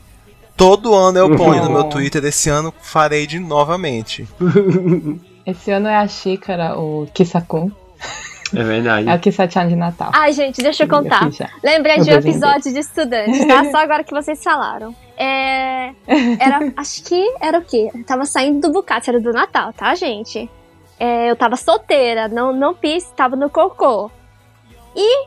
[0.58, 1.90] Todo ano eu ponho no meu Uhum.
[1.90, 2.24] Twitter.
[2.26, 4.28] Esse ano farei de novamente.
[5.46, 7.72] Esse ano é a xícara, o Kisakun.
[8.54, 9.08] É verdade.
[9.08, 10.10] É o Kisachan de Natal.
[10.14, 11.32] Ai, gente, deixa eu contar.
[11.32, 11.50] já.
[11.64, 13.64] Lembrei Eu de um episódio de estudante, tá?
[13.72, 14.94] Só agora que vocês falaram.
[15.16, 15.92] É.
[16.40, 16.74] Era.
[16.76, 17.90] Acho que era o quê?
[17.94, 20.50] Eu tava saindo do Bucati, era do Natal, tá, gente?
[21.00, 24.10] É, eu tava solteira, não, não pis, tava no cocô.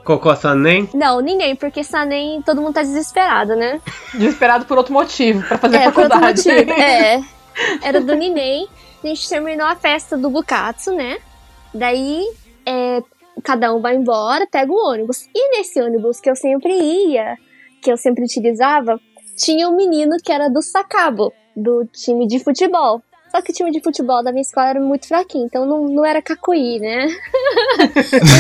[0.05, 0.89] Cocô Sanem?
[0.95, 3.81] Não, ninguém, porque Sanem todo mundo tá desesperado, né?
[4.15, 6.49] Desesperado por outro motivo, pra fazer é, por outro faculdade.
[6.49, 6.73] motivo.
[6.83, 7.21] É.
[7.83, 8.67] Era do Ninei.
[9.05, 11.19] A gente terminou a festa do Bukatsu, né?
[11.75, 12.25] Daí,
[12.65, 13.03] é,
[13.43, 15.29] cada um vai embora, pega o ônibus.
[15.35, 17.37] E nesse ônibus que eu sempre ia,
[17.83, 18.99] que eu sempre utilizava,
[19.37, 23.03] tinha um menino que era do Sakabo, do time de futebol.
[23.33, 26.05] Só que o time de futebol da minha escola era muito fraquinho, então não, não
[26.05, 27.07] era cacuí, né?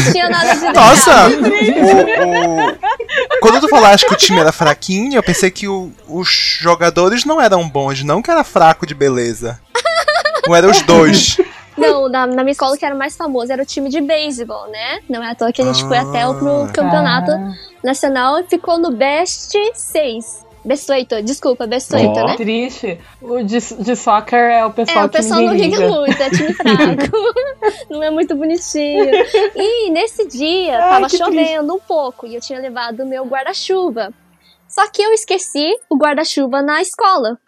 [0.06, 1.28] não tinha nada de Nossa!
[1.28, 6.28] o, o- Quando tu falaste que o time era fraquinho, eu pensei que o- os
[6.28, 9.58] jogadores não eram bons, não que era fraco de beleza.
[10.46, 11.38] Não eram os dois.
[11.76, 14.68] Não, na, na minha escola o que era mais famoso era o time de beisebol,
[14.70, 15.00] né?
[15.08, 16.68] Não é à toa que a gente foi até o pro Ah.
[16.68, 17.52] campeonato Ah,
[17.82, 20.44] nacional e ficou no best 6.
[20.64, 22.26] Bessueito, desculpa, Bessueito, Ó.
[22.26, 22.36] né?
[22.36, 22.98] Triste.
[23.20, 26.30] O de, de soccer é o pessoal É, o que pessoal não liga muito, é
[26.30, 27.16] time fraco.
[27.90, 29.10] não é muito bonitinho.
[29.56, 33.24] E nesse dia, Ai, tava que chovendo um pouco e eu tinha levado o meu
[33.24, 34.12] guarda-chuva.
[34.68, 37.38] Só que eu esqueci o guarda-chuva na escola.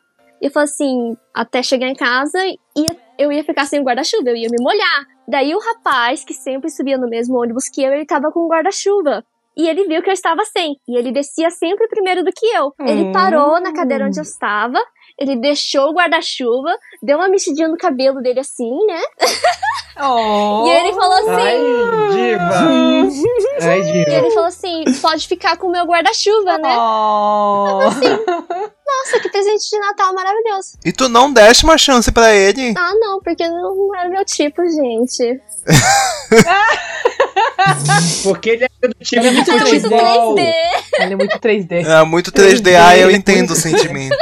[0.42, 2.38] E eu falei assim, até chegar em casa,
[2.76, 5.06] ia, eu ia ficar sem o guarda-chuva, eu ia me molhar.
[5.26, 8.48] Daí o rapaz, que sempre subia no mesmo ônibus que eu, ele tava com o
[8.48, 9.24] guarda-chuva.
[9.56, 10.76] E ele viu que eu estava sem.
[10.88, 12.72] E ele descia sempre primeiro do que eu.
[12.80, 13.12] Ele Hum.
[13.12, 14.78] parou na cadeira onde eu estava.
[15.16, 19.00] Ele deixou o guarda-chuva, deu uma mexidinha no cabelo dele assim, né?
[20.02, 20.64] Oh.
[20.66, 21.30] E ele falou assim.
[21.30, 21.58] Ai,
[22.10, 22.54] diva.
[23.70, 24.10] Ai, E diva.
[24.10, 26.76] ele falou assim: pode ficar com o meu guarda-chuva, né?
[26.76, 27.78] Oh.
[27.84, 30.78] Nossa, que presente de Natal maravilhoso.
[30.84, 32.74] E tu não deste uma chance pra ele?
[32.76, 35.40] Ah, não, porque não era meu tipo, gente.
[38.22, 40.34] Porque ele é do time Ele é muito É muito futebol.
[40.34, 40.52] 3D.
[41.00, 41.86] Ele é muito 3D.
[41.86, 44.16] É muito 3DA, eu entendo o sentimento.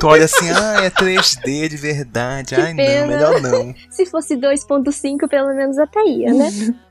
[0.00, 2.54] Tu olha assim, ah, é 3D de verdade.
[2.54, 3.06] Que Ai, não, pena.
[3.06, 3.74] melhor não.
[3.90, 6.48] Se fosse 2.5, pelo menos até ia, né?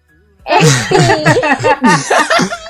[0.47, 1.13] Enfim,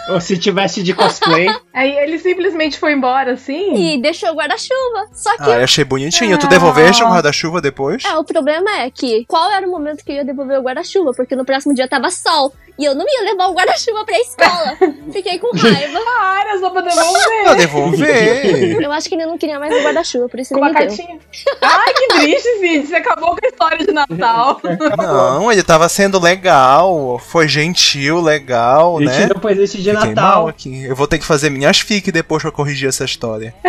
[0.10, 1.48] Ou se tivesse de cosplay.
[1.74, 3.74] Aí ele simplesmente foi embora, assim?
[3.76, 5.08] e deixou o guarda-chuva.
[5.14, 6.38] Só que Ah, eu achei bonitinho.
[6.38, 6.50] Tu Ah.
[6.50, 8.04] devolveste o guarda-chuva depois?
[8.06, 11.12] É, o problema é que qual era o momento que eu ia devolver o guarda-chuva?
[11.16, 12.54] Porque no próximo dia tava sol.
[12.78, 14.78] E eu não ia levar o guarda-chuva pra escola.
[15.12, 16.00] Fiquei com raiva.
[16.18, 17.44] Ah, era só pra devolver.
[17.44, 18.82] Pra devolver.
[18.84, 20.88] Eu acho que ele não queria mais o guarda-chuva, por isso Com ele uma me
[20.88, 20.98] deu.
[20.98, 21.20] cartinha.
[21.62, 22.88] Ai, que triste, Cid.
[22.88, 24.60] Você acabou com a história de Natal.
[24.98, 29.22] Não, ele tava sendo legal, foi gentil, legal, Ele né?
[29.22, 30.48] te deu presente Fiquei mal Natal.
[30.48, 30.84] aqui.
[30.84, 33.54] Eu vou ter que fazer minhas fic depois pra corrigir essa história.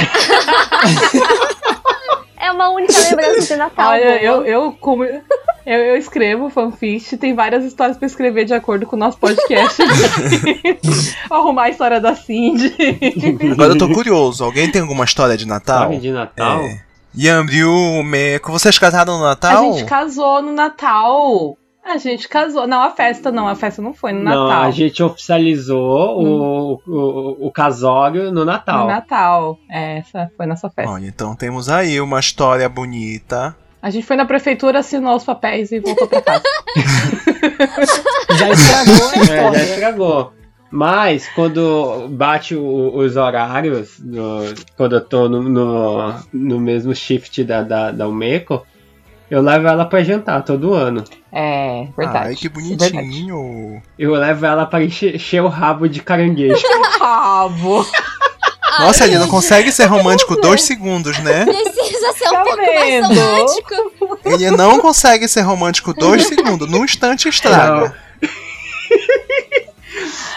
[2.38, 3.90] É uma única lembrança de Natal.
[3.90, 5.04] Olha, eu, eu, como.
[5.04, 5.20] Eu,
[5.66, 9.82] eu escrevo fanfic, tem várias histórias pra escrever de acordo com o nosso podcast.
[11.28, 12.72] Arrumar a história da Cindy.
[13.50, 15.80] Agora eu tô curioso, alguém tem alguma história de Natal?
[15.80, 16.60] Sabe, de Natal.
[16.60, 16.80] É.
[17.18, 19.72] Yamryu, Meiko, vocês casaram no Natal?
[19.72, 21.58] A gente casou no Natal.
[21.88, 22.66] A gente casou.
[22.66, 23.46] Não, a festa não.
[23.46, 24.62] A festa não foi no Não, Natal.
[24.64, 28.80] a gente oficializou o, o, o casório no Natal.
[28.80, 29.58] No Natal.
[29.70, 30.90] É, essa foi nossa festa.
[30.90, 33.54] Olha, então temos aí uma história bonita.
[33.80, 36.42] A gente foi na prefeitura, assinou os papéis e voltou pra casa.
[38.36, 39.58] Já estragou a É, já história.
[39.62, 40.32] estragou.
[40.70, 47.44] Mas quando bate o- os horários, no- quando eu tô no, no, no mesmo shift
[47.44, 48.66] da, da, da Umeko,
[49.30, 51.02] eu levo ela pra jantar todo ano.
[51.32, 52.28] É, verdade.
[52.28, 52.92] Ai, que Verdade.
[52.92, 53.82] bonitinho.
[53.98, 56.62] Eu levo ela pra encher, encher o rabo de caranguejo.
[56.98, 57.86] Rabo.
[58.78, 61.44] Nossa, ele não consegue ser romântico dois segundos, né?
[61.46, 63.08] Precisa ser um Tá pouco mais vendo?
[63.08, 64.18] romântico.
[64.24, 66.68] Ele não consegue ser romântico dois segundos.
[66.68, 67.94] Num instante estraga.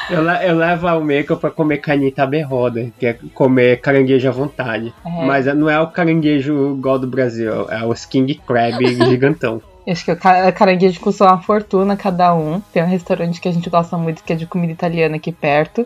[0.09, 4.93] Eu, eu levo a Umeko pra comer canita berroda, que é comer caranguejo à vontade.
[5.05, 5.25] É.
[5.25, 9.61] Mas não é o caranguejo igual do Brasil, é o King Crab gigantão.
[9.87, 12.61] Acho que o ca- caranguejo custa uma fortuna cada um.
[12.71, 15.85] Tem um restaurante que a gente gosta muito, que é de comida italiana aqui perto.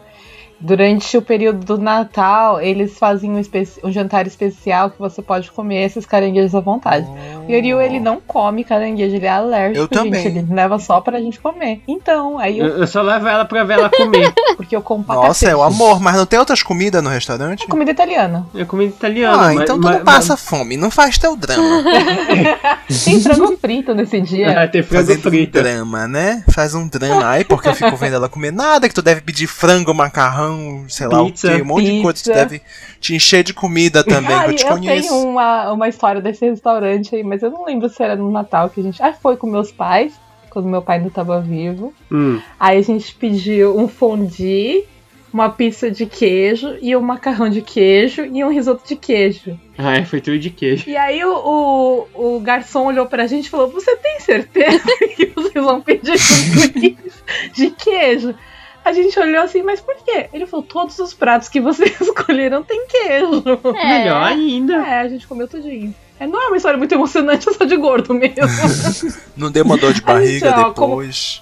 [0.63, 3.41] Durante o período do Natal, eles fazem um,
[3.83, 7.05] um jantar especial que você pode comer esses caranguejos à vontade.
[7.47, 10.23] O Yoriu, ele não come caranguejo, ele é alérgico, Eu também.
[10.23, 10.37] gente.
[10.39, 11.81] Ele leva só pra gente comer.
[11.87, 14.33] Então, aí eu, Eu, eu só levo ela pra ver ela comer.
[14.55, 17.67] porque eu como pra Nossa, é o amor, mas não tem outras comidas no restaurante?
[17.67, 18.47] Comida italiana.
[18.55, 19.33] É comida italiana.
[19.35, 21.83] Ah, mas- então tu mas- não passa fome, não faz teu drama.
[23.03, 24.47] Tem frango frito nesse dia.
[24.47, 25.51] É, tem frango Fazendo um frito.
[25.61, 26.43] drama, né?
[26.51, 27.25] Faz um drama.
[27.25, 30.52] Ai, porque eu fico vendo ela comer nada, que tu deve pedir frango, macarrão,
[30.87, 31.47] sei lá Pizza.
[31.47, 32.17] o quê, um monte de coisa.
[32.17, 32.33] Pizza.
[32.33, 32.61] deve
[32.99, 35.09] te encher de comida também, que eu te eu conheço.
[35.09, 38.69] tenho uma, uma história desse restaurante aí, mas eu não lembro se era no Natal
[38.69, 39.01] que a gente.
[39.01, 40.13] Ah, foi com meus pais,
[40.49, 41.93] quando meu pai ainda estava vivo.
[42.11, 42.39] Hum.
[42.59, 44.85] Aí a gente pediu um fondue,
[45.33, 49.59] uma pizza de queijo e um macarrão de queijo e um risoto de queijo.
[49.77, 50.87] Ah, é feito de queijo.
[50.87, 54.83] E aí o, o, o garçom olhou pra gente e falou: Você tem certeza
[55.17, 58.35] que vocês vão pedir tudo isso de queijo?
[58.85, 60.27] A gente olhou assim, mas por quê?
[60.33, 63.43] Ele falou: Todos os pratos que vocês escolheram têm queijo.
[63.75, 63.87] É.
[63.99, 64.75] Melhor ainda.
[64.75, 65.93] É, a gente comeu tudinho.
[66.19, 68.35] É, não é uma história muito emocionante, é só de gordo mesmo.
[69.35, 71.41] Não deu uma dor de barriga Então, como- depois.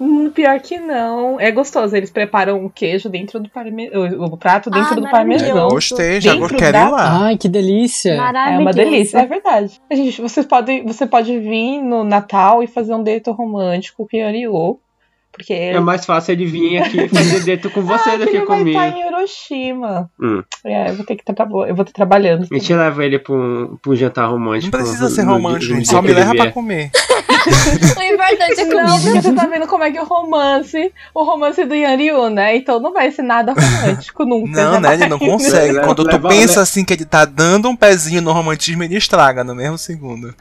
[0.00, 1.40] Hum, Pior que não.
[1.40, 1.96] É gostoso.
[1.96, 4.24] Eles preparam o queijo dentro do parmesão.
[4.24, 5.68] O, prato dentro Ah, do parmesão.
[5.68, 7.18] Gostei, já Dentro quero da- ir lá.
[7.24, 8.12] Ai, que delícia.
[8.12, 9.80] É uma delícia, é verdade.
[9.90, 14.16] A gente, vocês podem, você pode vir no Natal e fazer um date romântico com
[14.16, 14.78] o Yoriu.
[15.32, 18.30] Porque É mais fácil ele vir aqui e fazer dentro com você ah, do que
[18.32, 18.98] que ele vai estar comigo.
[18.98, 20.10] em Hiroshima.
[20.20, 20.42] Hum.
[20.64, 22.46] É, eu vou ter que estar eu vou estar trabalhando.
[22.50, 24.76] A gente leva ele pra um, um jantar romântico.
[24.76, 25.86] Não precisa ser no- no romântico, gente.
[25.86, 26.54] no Só me que ele leva pra vier.
[26.54, 26.90] comer.
[27.48, 29.00] O importante é Não, comida.
[29.04, 32.56] porque você tá vendo como é que o romance, o romance do Yan Ryu, né?
[32.56, 34.50] Então não vai ser nada romântico nunca.
[34.62, 34.94] Não, né?
[34.94, 35.72] Ele não consegue.
[35.72, 38.96] Leva- Quando tu leva- pensa assim que ele tá dando um pezinho no romantismo, ele
[38.96, 40.34] estraga no mesmo segundo.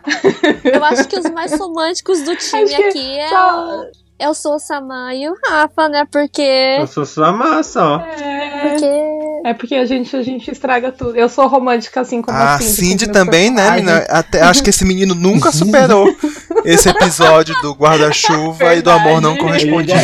[0.63, 3.81] Eu acho que os mais românticos do time Acho que aqui é só-
[4.19, 6.05] o, é o Sousama e o Rafa, né?
[6.11, 6.41] Porque.
[6.79, 7.99] Eu sou sua massa, ó.
[7.99, 8.85] É, Porque.
[9.45, 11.15] é porque a gente, a gente estraga tudo.
[11.15, 12.69] Eu sou romântica assim como A a Cindy.
[12.69, 14.05] com Cindy também, né, menina?
[14.09, 16.13] Até, acho que esse menino nunca superou
[16.65, 19.99] esse episódio do guarda-chuva e do amor não correspondido.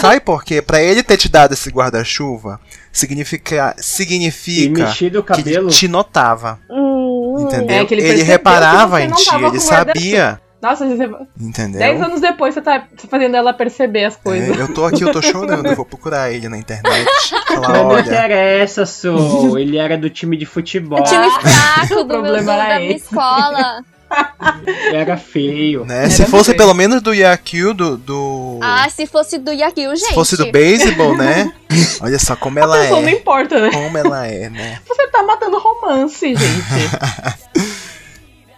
[0.00, 0.60] Sabe por quê?
[0.60, 2.60] Pra ele ter te dado esse guarda-chuva,
[2.92, 6.60] significa, E significa mexido o que te notava.
[6.70, 7.78] Hum, Entendeu?
[7.78, 10.40] É, que ele ele reparava em ti, ele sabia.
[10.64, 11.78] Nossa, você- Entendeu?
[11.78, 14.56] dez anos depois você tá fazendo ela perceber as coisas.
[14.58, 17.06] É, eu tô aqui, eu tô chorando, eu vou procurar ele na internet.
[17.48, 19.58] Falar, Mas não interessa, Sou.
[19.58, 21.00] Ele era do time de futebol.
[21.00, 23.84] o time fraco do meu, problema era da minha escola.
[24.92, 25.84] Era feio.
[25.84, 26.08] né?
[26.08, 26.58] Se Era fosse feio.
[26.58, 27.96] pelo menos do Yakyu, do.
[27.96, 28.60] do...
[28.62, 30.06] Ah, se fosse do Yakil, gente.
[30.08, 31.52] se fosse do beisebol, né?
[32.00, 33.12] Olha só como ela pessoa não é.
[33.12, 33.70] importa, né?
[33.72, 34.78] Como ela é, né?
[34.86, 36.38] Você tá matando romance, gente.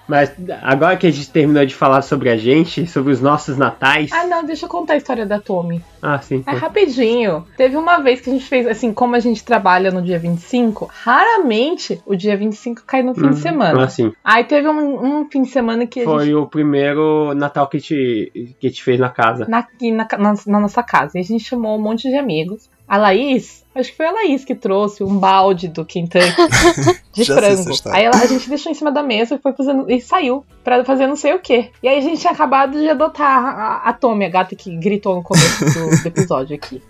[0.07, 0.33] Mas
[0.63, 4.11] agora que a gente terminou de falar sobre a gente, sobre os nossos natais.
[4.13, 5.83] ah, não, deixa eu contar a história da Tommy.
[6.01, 6.45] Ah, sim.
[6.47, 7.45] É rapidinho.
[7.57, 10.89] Teve uma vez que a gente fez, assim, como a gente trabalha no dia 25,
[10.93, 13.85] raramente o dia 25 cai no fim de semana.
[13.85, 14.13] Ah, sim.
[14.23, 16.35] Aí teve um, um fim de semana que a Foi gente.
[16.35, 19.47] o primeiro Natal que te, que te fez na casa.
[19.49, 21.19] Na, na, na, na nossa casa.
[21.19, 22.71] E a gente chamou um monte de amigos.
[22.87, 26.27] A Laís, acho que foi a Laís que trouxe um balde do Kentucky
[27.13, 27.71] de frango.
[27.93, 29.91] Aí ela- a gente deixou em cima da mesa e foi fazendo.
[29.91, 31.71] E saiu pra fazer não sei o quê.
[31.83, 35.15] E aí a gente tinha acabado de adotar a, a Tommy, a gata que gritou
[35.17, 36.83] no começo do, do episódio aqui.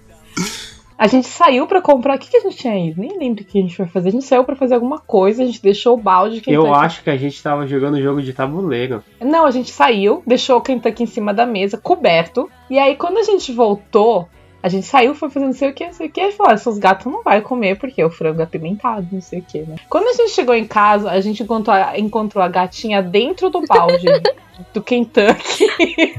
[0.98, 2.16] A gente saiu pra comprar.
[2.16, 2.98] O que, que a gente tinha ido?
[2.98, 4.08] Nem lembro o que a gente foi fazer.
[4.08, 6.40] A gente saiu pra fazer alguma coisa, a gente deixou o balde.
[6.40, 9.04] de Eu acho que a gente tava jogando jogo de tabuleiro.
[9.20, 12.48] não, a gente saiu, deixou o Kentucky em cima da mesa, coberto.
[12.70, 14.26] E aí, quando a gente voltou,
[14.66, 16.20] a gente saiu, foi fazendo não sei o que, não sei o que.
[16.20, 19.38] E falou: "Ah, seus gatos não vai comer, porque o frango é apimentado, não sei
[19.38, 19.76] o que, né?
[19.88, 23.62] Quando a gente chegou em casa, a gente encontrou a, encontrou a gatinha dentro do
[23.64, 24.06] balde
[24.72, 25.66] do Kentucky,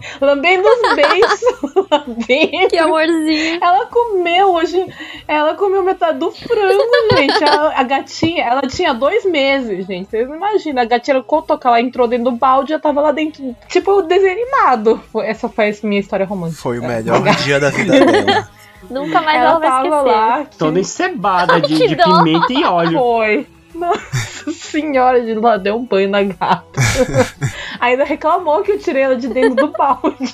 [0.21, 2.67] lambendo os beiços lá dentro.
[2.69, 3.59] Que amorzinho.
[3.61, 4.85] Ela comeu hoje.
[5.27, 6.83] Ela comeu metade do frango,
[7.17, 7.43] gente.
[7.43, 10.09] A, a gatinha, ela tinha dois meses, gente.
[10.09, 10.81] Vocês não imaginam.
[10.81, 13.55] A gatinha, quando tocar, ela entrou dentro do balde já tava lá dentro.
[13.67, 15.01] Tipo, desenho animado.
[15.11, 16.61] Foi- Essa foi a minha história romântica.
[16.61, 18.49] Foi o melhor dia da vida dela.
[18.89, 20.11] Nunca mais ela ela vai tava esquecer.
[20.15, 20.45] lá.
[20.45, 22.97] que- Toda encebada de, de pimenta e óleo.
[22.99, 23.47] Foi.
[23.75, 26.79] Nossa senhora, de lá deu um banho na gata.
[27.79, 30.33] Ainda reclamou que eu tirei ela de dentro do balde.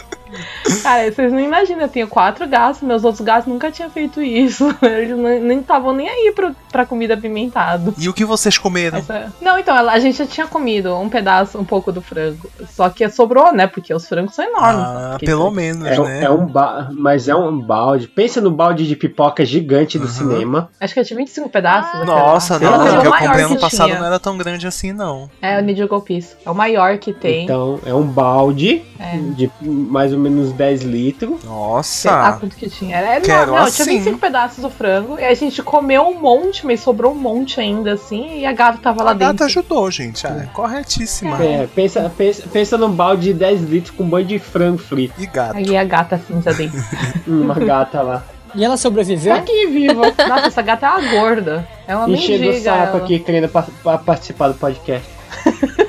[0.82, 4.74] Cara, vocês não imaginam, eu tenho quatro gatos, meus outros gatos nunca tinham feito isso.
[4.82, 7.92] Eles não- nem estavam nem aí pra, pra comida apimentada.
[7.98, 8.98] E o que vocês comeram?
[8.98, 12.48] Essa- Não, então, a gente já tinha comido um pedaço, um pouco do frango.
[12.70, 13.66] Só que sobrou, né?
[13.66, 14.82] Porque os frangos são enormes.
[14.84, 16.24] Ah, Porque- pelo menos, É, né?
[16.24, 16.88] é um ba...
[16.92, 18.06] Mas é um balde.
[18.08, 20.10] Pensa no balde de pipoca gigante do Uhum.
[20.10, 20.70] cinema.
[20.80, 22.06] Acho que eu tinha 25 pedaços.
[22.06, 23.98] Nossa, não, foi o o que eu maior comprei ano passado tinha.
[23.98, 25.28] não era tão grande assim, não.
[25.40, 26.36] É o Nidio Piece.
[26.44, 27.44] É o maior que tem.
[27.44, 29.16] Então, é um balde É.
[29.16, 31.40] de mais ou menos 10 litros.
[31.40, 32.36] Sei lá Nossa!
[32.40, 32.96] quanto que tinha.
[32.96, 33.84] Era, Quero não, não, assim.
[33.84, 35.18] tinha 25 pedaços do frango.
[35.18, 38.40] E a gente comeu um monte, mas sobrou um monte ainda, assim.
[38.40, 39.44] E a gata tava lá A gata dentro.
[39.46, 40.26] ajudou, gente.
[40.26, 41.42] Ah, é corretíssima.
[41.42, 45.14] É, pensa, pensa, pensa num balde de 10 litros com banho de frango frito.
[45.18, 45.56] E gato.
[45.56, 46.78] Aí a gata cinza dentro.
[47.26, 48.24] Uma gata lá.
[48.54, 49.34] E ela sobreviveu?
[49.34, 49.94] tá aqui viva.
[50.26, 51.68] Nossa, essa gata é uma gorda.
[51.86, 52.70] É uma Enchendo o mendiga.
[52.70, 53.04] saco ela.
[53.04, 55.06] aqui querendo pa- pa- participar do podcast.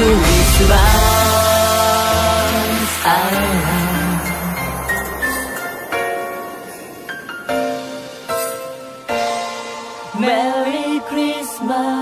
[0.00, 0.40] Christmas
[10.18, 11.99] Merry Christmas.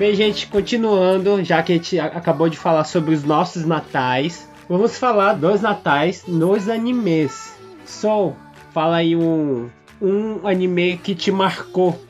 [0.00, 4.96] Bem, gente, continuando, já que a gente acabou de falar sobre os nossos natais, vamos
[4.96, 7.52] falar dos natais nos animes.
[7.84, 8.34] Soul,
[8.72, 9.68] fala aí um,
[10.00, 12.02] um anime que te marcou.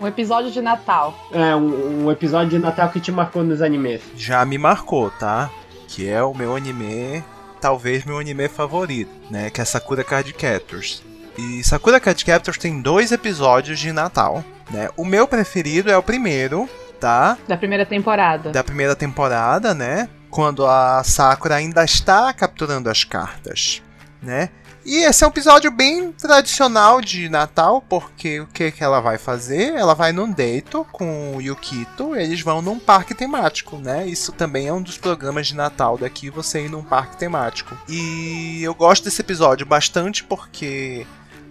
[0.00, 1.16] Um episódio de Natal.
[1.30, 4.02] É, um, um episódio de Natal que te marcou nos animes.
[4.16, 5.48] Já me marcou, tá?
[5.86, 7.22] Que é o meu anime,
[7.60, 9.50] talvez meu anime favorito, né?
[9.50, 11.00] Que é Sakura Card Captors.
[11.38, 14.90] E Sakura Card Captors tem dois episódios de Natal, né?
[14.96, 16.68] O meu preferido é o primeiro,
[17.00, 17.36] tá?
[17.46, 18.50] Da primeira temporada.
[18.50, 20.08] da primeira temporada, né?
[20.30, 23.82] Quando a Sakura ainda está capturando as cartas.
[24.22, 24.50] né?
[24.84, 29.18] E esse é um episódio bem tradicional de Natal, porque o que, que ela vai
[29.18, 29.74] fazer?
[29.74, 34.06] Ela vai num date com o Yukito, eles vão num parque temático, né?
[34.06, 37.76] Isso também é um dos programas de Natal daqui, você ir num parque temático.
[37.88, 41.04] E eu gosto desse episódio bastante porque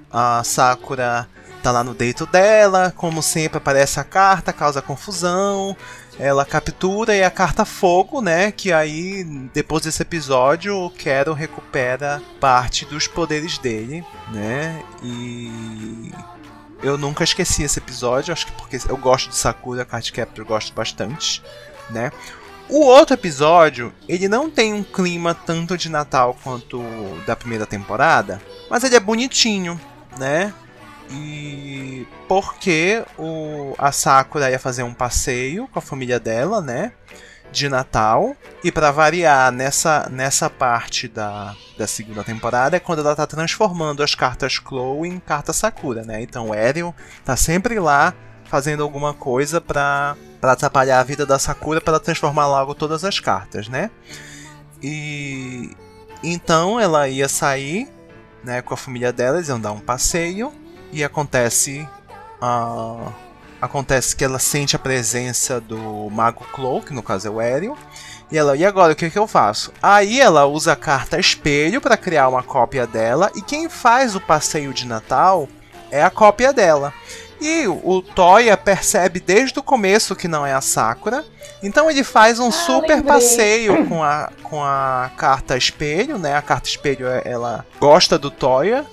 [0.09, 1.27] a Sakura
[1.65, 5.75] tá lá no date dela, como sempre aparece a carta, causa confusão
[6.17, 8.51] ela captura e a carta fogo, né?
[8.51, 14.81] Que aí, depois desse episódio, o Quero recupera parte dos poderes dele, né?
[15.03, 16.11] E
[16.81, 20.47] eu nunca esqueci esse episódio, acho que porque eu gosto de Sakura, Card Captor eu
[20.47, 21.43] gosto bastante,
[21.89, 22.11] né?
[22.69, 26.81] O outro episódio, ele não tem um clima tanto de Natal quanto
[27.25, 29.79] da primeira temporada, mas ele é bonitinho,
[30.17, 30.53] né?
[31.09, 36.91] E porque o, a Sakura ia fazer um passeio com a família dela, né?
[37.51, 38.35] De Natal.
[38.63, 44.01] E para variar, nessa, nessa parte da, da segunda temporada é quando ela tá transformando
[44.01, 46.21] as cartas Chloe em cartas Sakura, né?
[46.21, 46.93] Então o Ariel
[47.23, 48.13] tá sempre lá
[48.45, 53.67] fazendo alguma coisa pra atrapalhar a vida da Sakura para transformar logo todas as cartas,
[53.67, 53.89] né?
[54.81, 55.71] E
[56.23, 57.87] então ela ia sair
[58.43, 60.53] né, com a família dela, eles iam dar um passeio
[60.91, 61.87] e acontece
[62.41, 63.11] uh,
[63.61, 66.45] acontece que ela sente a presença do Mago
[66.85, 67.77] que no caso é o Ariel.
[68.31, 69.71] E ela, e agora o que, que eu faço?
[69.81, 73.31] Aí ela usa a carta espelho para criar uma cópia dela.
[73.35, 75.47] E quem faz o passeio de Natal
[75.91, 76.91] é a cópia dela.
[77.39, 81.23] E o Toya percebe desde o começo que não é a Sakura.
[81.61, 83.13] Então ele faz um Ah, super lembrei.
[83.13, 86.35] passeio com a, com a carta espelho, né?
[86.35, 88.85] A carta espelho ela gosta do Toya.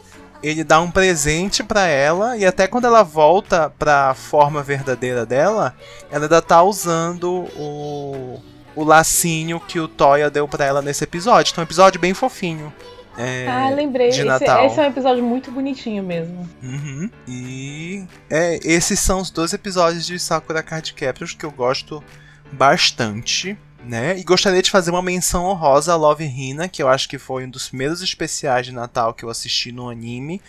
[0.43, 5.74] Ele dá um presente pra ela e até quando ela volta pra forma verdadeira dela,
[6.11, 8.40] ela ainda tá usando o,
[8.74, 11.53] o lacinho que o Toya deu pra ela nesse episódio.
[11.53, 12.72] Então, é um episódio bem fofinho.
[13.16, 14.11] É, ah, lembrei.
[14.11, 16.49] de Esse, esse é um episódio muito bonitinho mesmo.
[16.62, 17.11] Uhum.
[17.28, 22.03] E é, esses são os dois episódios de Sakura Card Captors que eu gosto
[22.51, 23.57] bastante.
[23.85, 24.16] Né?
[24.18, 27.45] E gostaria de fazer uma menção honrosa a Love Hina, que eu acho que foi
[27.45, 30.41] um dos primeiros especiais de Natal que eu assisti no anime,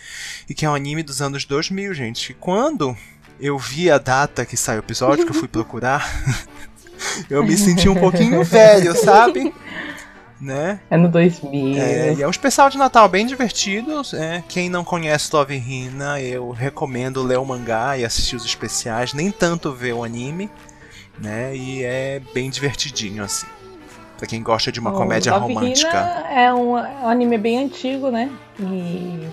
[0.48, 2.30] e que é um anime dos anos 2000, gente.
[2.30, 2.96] E quando
[3.40, 6.08] eu vi a data que saiu o episódio, que eu fui procurar,
[7.28, 9.52] eu me senti um pouquinho velho, sabe?
[10.40, 10.78] Né?
[10.90, 11.76] É no 2000.
[11.80, 14.02] É, e é um especial de Natal bem divertido.
[14.14, 14.42] é.
[14.48, 19.30] Quem não conhece Love Hina, eu recomendo ler o mangá e assistir os especiais, nem
[19.30, 20.50] tanto ver o anime,
[21.18, 21.54] né?
[21.56, 23.46] E é bem divertidinho, assim.
[24.18, 25.88] Pra quem gosta de uma O comédia Love romântica.
[25.90, 28.30] Hina é um, é um anime bem antigo, né?
[28.60, 29.28] E.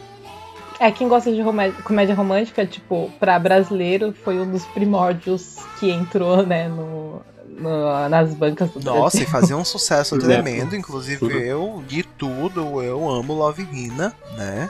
[0.79, 1.43] É, quem gosta de
[1.83, 8.33] comédia romântica, tipo, pra brasileiro, foi um dos primórdios que entrou, né, no, no- nas
[8.33, 9.27] bancas do Nossa, e Brasil.
[9.27, 10.17] fazia um sucesso é.
[10.17, 10.75] tremendo.
[10.75, 14.67] Inclusive, eu li tudo, eu amo Love Hina, né?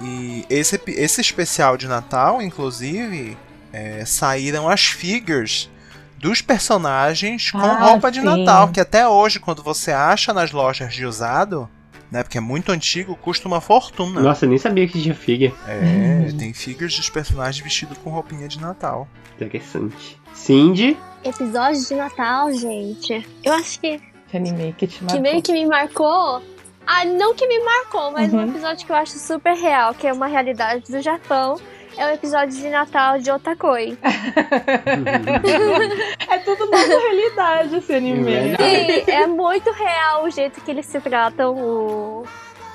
[0.00, 3.36] E esse, esse especial de Natal, inclusive,
[3.74, 5.68] é, saíram as figures
[6.22, 8.24] dos personagens com Ah, roupa de sim.
[8.24, 11.68] Natal, que até hoje, quando você acha nas lojas de usado,
[12.12, 12.22] né?
[12.22, 14.20] Porque é muito antigo, custa uma fortuna.
[14.20, 15.52] Nossa, eu nem sabia que tinha figure.
[15.66, 16.36] É, Uhum.
[16.38, 19.08] tem figures dos personagens vestidos com roupinha de Natal.
[19.34, 20.16] Interessante.
[20.32, 23.26] Cindy, Episódio de Natal, gente.
[23.44, 25.20] Eu acho que, Esse anime que te que marcou.
[25.22, 26.42] meio que me marcou.
[26.86, 28.48] Ah, não que me marcou, mas um Uhum.
[28.48, 31.56] episódio que eu acho super real, que é uma realidade do Japão.
[31.96, 33.98] É o episódio de Natal de Otakoi.
[36.28, 38.32] É tudo nossa realidade esse anime.
[38.32, 38.56] É.
[38.56, 42.24] Sim, é muito real o jeito que eles se tratam o,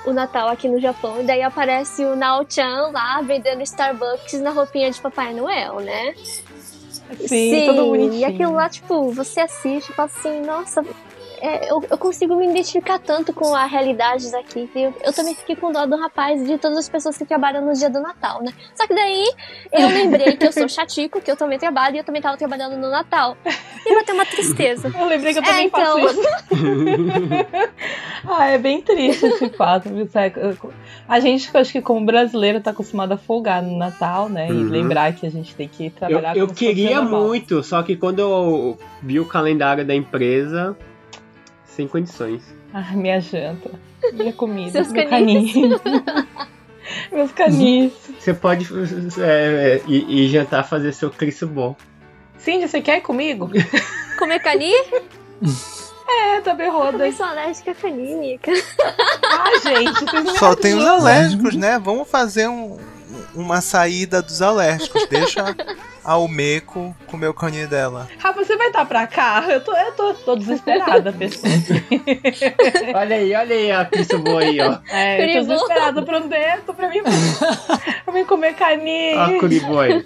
[0.06, 1.20] o Natal aqui no Japão.
[1.20, 6.14] E daí aparece o Nao-chan lá vendendo Starbucks na roupinha de Papai Noel, né?
[7.26, 8.20] Sim, tudo bonitinho.
[8.20, 10.84] E aquilo lá, tipo, você assiste e fala assim, nossa,
[11.40, 14.68] é, eu, eu consigo me identificar tanto com a realidade daqui.
[14.74, 17.64] Eu, eu também fiquei com dó do rapaz e de todas as pessoas que trabalham
[17.64, 18.52] no dia do Natal, né?
[18.74, 19.24] Só que daí
[19.72, 22.76] eu lembrei que eu sou chatico, que eu também trabalho e eu também tava trabalhando
[22.76, 23.36] no Natal.
[23.86, 24.92] E vai ter uma tristeza.
[24.94, 25.98] Eu lembrei que eu É, também então.
[25.98, 26.28] faço isso.
[28.26, 29.88] ah, é bem triste esse fato.
[31.08, 34.48] A gente, eu acho que como brasileiro, tá acostumado a folgar no Natal, né?
[34.50, 34.70] E Uhum.
[34.70, 37.96] lembrar que a gente tem que eu, trabalhar eu se fosse queria muito, só que
[37.96, 40.76] quando eu vi o calendário da empresa,
[41.78, 42.42] sem condições.
[42.74, 43.70] Ah, minha janta.
[44.12, 44.72] Minha comida.
[44.72, 45.52] Seus meu canis.
[45.52, 45.80] canis.
[47.12, 47.92] Meus canis.
[48.18, 48.66] Você pode
[49.20, 51.76] é, é, ir, ir jantar fazer seu Cristo bom.
[52.36, 53.48] Cindy, você quer ir comigo?
[54.18, 54.72] Comer cani?
[56.08, 56.92] É, tá bem Eu roda.
[56.92, 58.50] também sou alérgica a canica.
[59.22, 61.78] Ah, gente, vocês me Só tem os alérgicos, né?
[61.78, 62.76] Vamos fazer um-
[63.36, 65.06] uma saída dos alérgicos.
[65.08, 65.54] Deixa
[66.04, 68.08] ao Meco comer o caninho dela.
[68.18, 69.44] Rafa, você vai estar pra cá?
[69.48, 71.52] Eu tô, eu tô, tô desesperada, pessoal.
[72.94, 74.78] Olha aí, olha aí a pista boa aí, ó.
[74.90, 77.02] É, eu tô desesperada pra um dentro pra mim,
[78.04, 79.18] pra mim comer caninho.
[79.18, 80.04] Ó a Curiboy.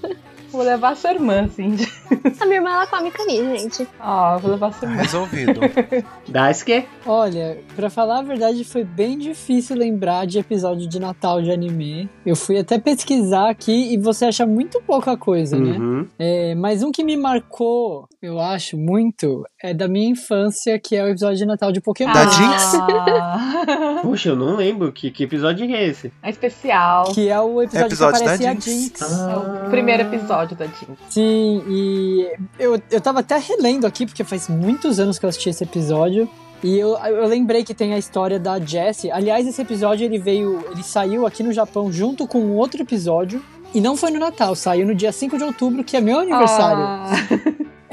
[0.52, 1.90] Vou levar a sua irmã, Cindy.
[2.38, 3.88] A minha irmã, ela come caninho, gente.
[3.98, 5.00] Ó, vou levar a sua irmã.
[5.02, 5.60] Resolvido.
[6.28, 6.86] Daisuke?
[7.06, 12.08] Olha, pra falar a verdade, foi bem difícil lembrar de episódio de Natal de anime.
[12.24, 15.72] Eu fui até pesquisar aqui e você acha muito pouca coisa, né?
[15.72, 16.06] Uhum.
[16.18, 21.02] É, mas um que me marcou, eu acho, muito, é da minha infância, que é
[21.02, 22.12] o episódio de Natal de Pokémon.
[22.12, 22.74] Da Jinx?
[22.74, 26.12] Ah, Puxa, eu não lembro que, que episódio é esse.
[26.22, 27.04] é especial.
[27.14, 28.64] Que é o episódio, Episódio que aparecia a Jinx.
[28.66, 29.00] Jinx.
[29.00, 30.98] É o primeiro episódio da Jinx.
[31.08, 32.28] Sim, e
[32.58, 36.28] eu, eu tava até relendo aqui, porque faz muitos anos que eu assisti esse episódio.
[36.62, 39.10] E eu, eu lembrei que tem a história da Jessie.
[39.10, 40.64] Aliás, esse episódio ele veio.
[40.70, 43.42] Ele saiu aqui no Japão junto com um outro episódio.
[43.74, 46.82] E não foi no Natal, saiu no dia 5 de outubro, que é meu aniversário.
[46.82, 47.12] Ah.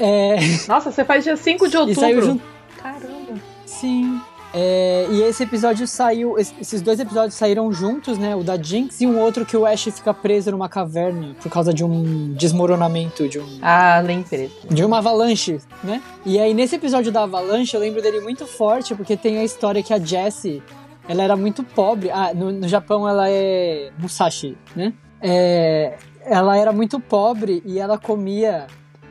[0.02, 0.36] É,
[0.68, 2.22] Nossa, você faz dia 5 de e saiu outubro.
[2.22, 2.42] junto.
[2.78, 3.40] Caramba.
[3.66, 4.20] Sim.
[4.52, 6.36] É, e esse episódio saiu.
[6.38, 8.34] es- Esses dois episódios saíram juntos, né?
[8.34, 11.72] O da Jinx e um outro que o Ash fica preso numa caverna por causa
[11.72, 13.58] de um desmoronamento, de um.
[13.62, 14.50] Ah, lembrei.
[14.68, 16.02] De uma avalanche, né?
[16.26, 19.82] E aí, nesse episódio da avalanche, eu lembro dele muito forte, porque tem a história
[19.82, 20.62] que a Jessie,
[21.08, 22.10] ela era muito pobre.
[22.10, 24.92] Ah, no, no Japão ela é Musashi, né?
[25.22, 25.94] É,
[26.24, 28.66] ela era muito pobre e ela comia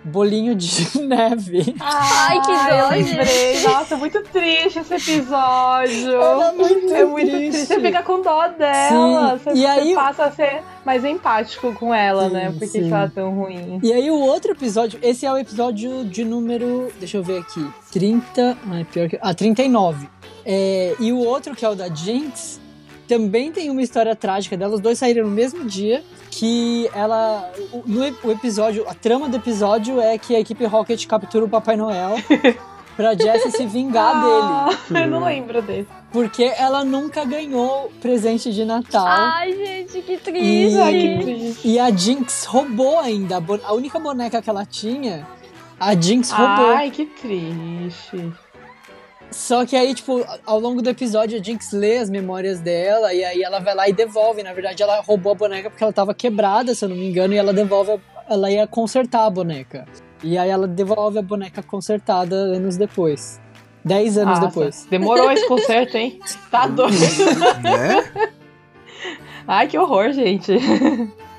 [0.09, 1.75] bolinho de neve.
[1.79, 3.61] Ai, que dó, lembrei.
[3.63, 6.11] Nossa, muito triste esse episódio.
[6.21, 7.49] Era muito é muito triste.
[7.51, 7.65] triste.
[7.67, 9.37] Você fica com dó dela.
[9.37, 9.43] Sim.
[9.43, 12.49] Você, E você aí- passa a ser mais empático com ela, Sim, né?
[12.51, 12.81] Porque sim.
[12.87, 13.79] que ela é tão ruim.
[13.83, 17.65] E aí o outro episódio, esse é o episódio de número, deixa eu ver aqui,
[17.91, 20.07] 30, ah, é pior que, ah, 39.
[20.45, 22.59] É, e o outro, que é o da Jinx,
[23.09, 27.83] também tem uma história trágica dela, os dois saíram no mesmo dia, que ela, o,
[27.85, 31.75] no, o episódio, a trama do episódio é que a equipe Rocket captura o Papai
[31.75, 32.15] Noel
[32.95, 35.87] pra Jessie se vingar dele, Ah, eu não lembro desse.
[36.11, 39.05] porque ela nunca ganhou presente de Natal.
[39.07, 40.77] Ai, gente, que E- triste.
[40.77, 41.67] Ai, que triste.
[41.67, 43.43] E a Jinx roubou ainda.
[43.65, 45.25] A única boneca que ela tinha,
[45.79, 46.67] a Jinx roubou.
[46.75, 48.31] Ai, que triste.
[49.31, 53.23] Só que aí, tipo, ao longo do episódio, a Jinx lê as memórias dela e
[53.23, 54.41] aí ela vai lá e devolve.
[54.41, 57.33] Na verdade, ela roubou a boneca porque ela tava quebrada, se eu não me engano,
[57.33, 57.91] e ela devolve.
[57.91, 59.85] a- Ela ia consertar a boneca.
[60.23, 63.39] E aí ela devolve a boneca consertada anos depois.
[63.85, 64.87] Dez anos Nossa, depois.
[64.89, 66.19] Demorou esse concerto, hein?
[66.51, 66.95] Tá doido.
[67.63, 68.29] né?
[69.47, 70.53] Ai, que horror, gente.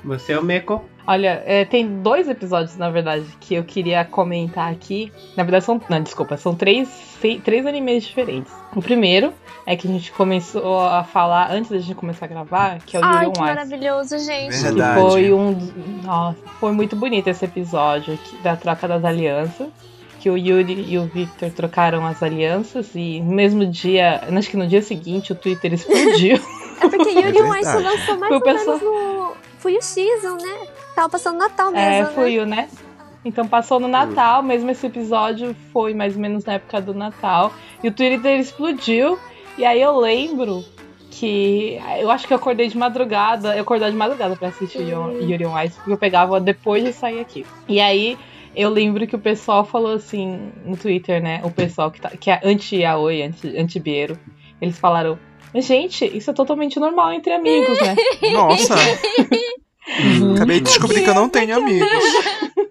[0.03, 0.83] Você é o Meko.
[1.07, 5.11] Olha, é, tem dois episódios, na verdade, que eu queria comentar aqui.
[5.35, 5.81] Na verdade, são.
[5.89, 6.87] Não, desculpa, são três,
[7.19, 8.51] sei- três animes diferentes.
[8.75, 9.33] O primeiro
[9.65, 12.99] é que a gente começou a falar antes da gente começar a gravar, que é
[12.99, 13.53] o Ai, Yuri que on Ice.
[13.53, 14.57] maravilhoso, gente.
[14.57, 15.01] Verdade.
[15.03, 15.71] Que foi um.
[16.03, 19.67] Nossa, foi muito bonito esse episódio aqui da troca das alianças.
[20.19, 24.55] Que o Yuri e o Victor trocaram as alianças e no mesmo dia, acho que
[24.57, 26.39] no dia seguinte, o Twitter explodiu.
[26.81, 27.83] É porque Yuri É on Ice verdade.
[27.83, 29.33] lançou mais o ou pessoal- menos no...
[29.59, 30.67] Foi o season, né?
[31.01, 32.11] Tava passando Natal mesmo, é, né?
[32.13, 32.69] foi o, né?
[33.25, 37.51] Então passou no Natal, mesmo esse episódio foi mais ou menos na época do Natal.
[37.83, 39.17] E o Twitter explodiu.
[39.57, 40.63] E aí eu lembro
[41.09, 41.79] que.
[41.99, 43.55] Eu acho que eu acordei de madrugada.
[43.55, 45.17] Eu acordei de madrugada pra assistir Hum.
[45.21, 47.47] Yuri on Ice, porque eu pegava depois de sair aqui.
[47.67, 48.15] E aí
[48.55, 51.41] eu lembro que o pessoal falou assim no Twitter, né?
[51.43, 54.19] O pessoal que, tá, que é anti-Aoi, anti- anti-Biero.
[54.61, 55.17] Eles falaram.
[55.55, 57.95] Gente, isso é totalmente normal entre amigos, né?
[58.33, 58.75] Nossa,
[59.99, 60.35] Uhum.
[60.35, 61.87] acabei de descobrir que eu não tenho amigos.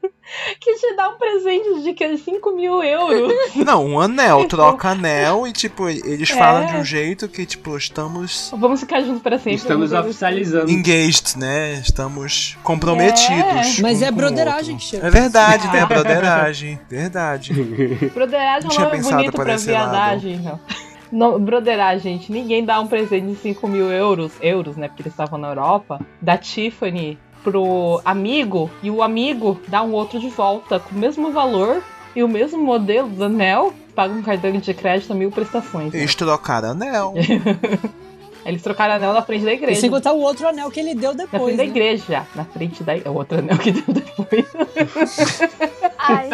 [0.60, 3.32] que te dá um presente de que 5 mil euros.
[3.56, 6.34] Não, um anel, troca anel e tipo, eles É.
[6.34, 9.54] falam de um jeito que, tipo, estamos Vamos ficar juntos para sempre.
[9.54, 10.70] Estamos oficializando.
[10.70, 11.74] engaged, né?
[11.84, 13.80] Estamos comprometidos.
[13.80, 15.06] Mas um é o broderagem que chama.
[15.06, 15.84] É verdade, né?
[15.86, 16.80] Broderagem.
[16.88, 17.52] Verdade.
[18.14, 20.60] Broderagem é Não um nome bonito pra viadagem, não.
[21.12, 21.38] Não.
[21.40, 22.32] Broderagem, gente.
[22.32, 24.88] Ninguém dá um presente de 5 mil euros, euros, né?
[24.88, 30.20] Porque eles estavam na Europa, da Tiffany pro amigo, e o amigo dá um outro
[30.20, 31.82] de volta com o mesmo valor
[32.14, 35.92] e o mesmo modelo do anel, paga um cartão de crédito a mil prestações.
[35.92, 36.00] né?
[36.00, 37.14] Eles trocaram anel.
[38.44, 39.80] Eles trocaram anel na frente da E igreja.
[39.80, 41.42] sem contar o outro anel que ele deu Na depois.
[41.44, 41.68] frente da né?
[41.70, 42.96] igreja, na frente da.
[42.96, 44.46] É o outro anel que deu depois.
[45.98, 46.28] Ai,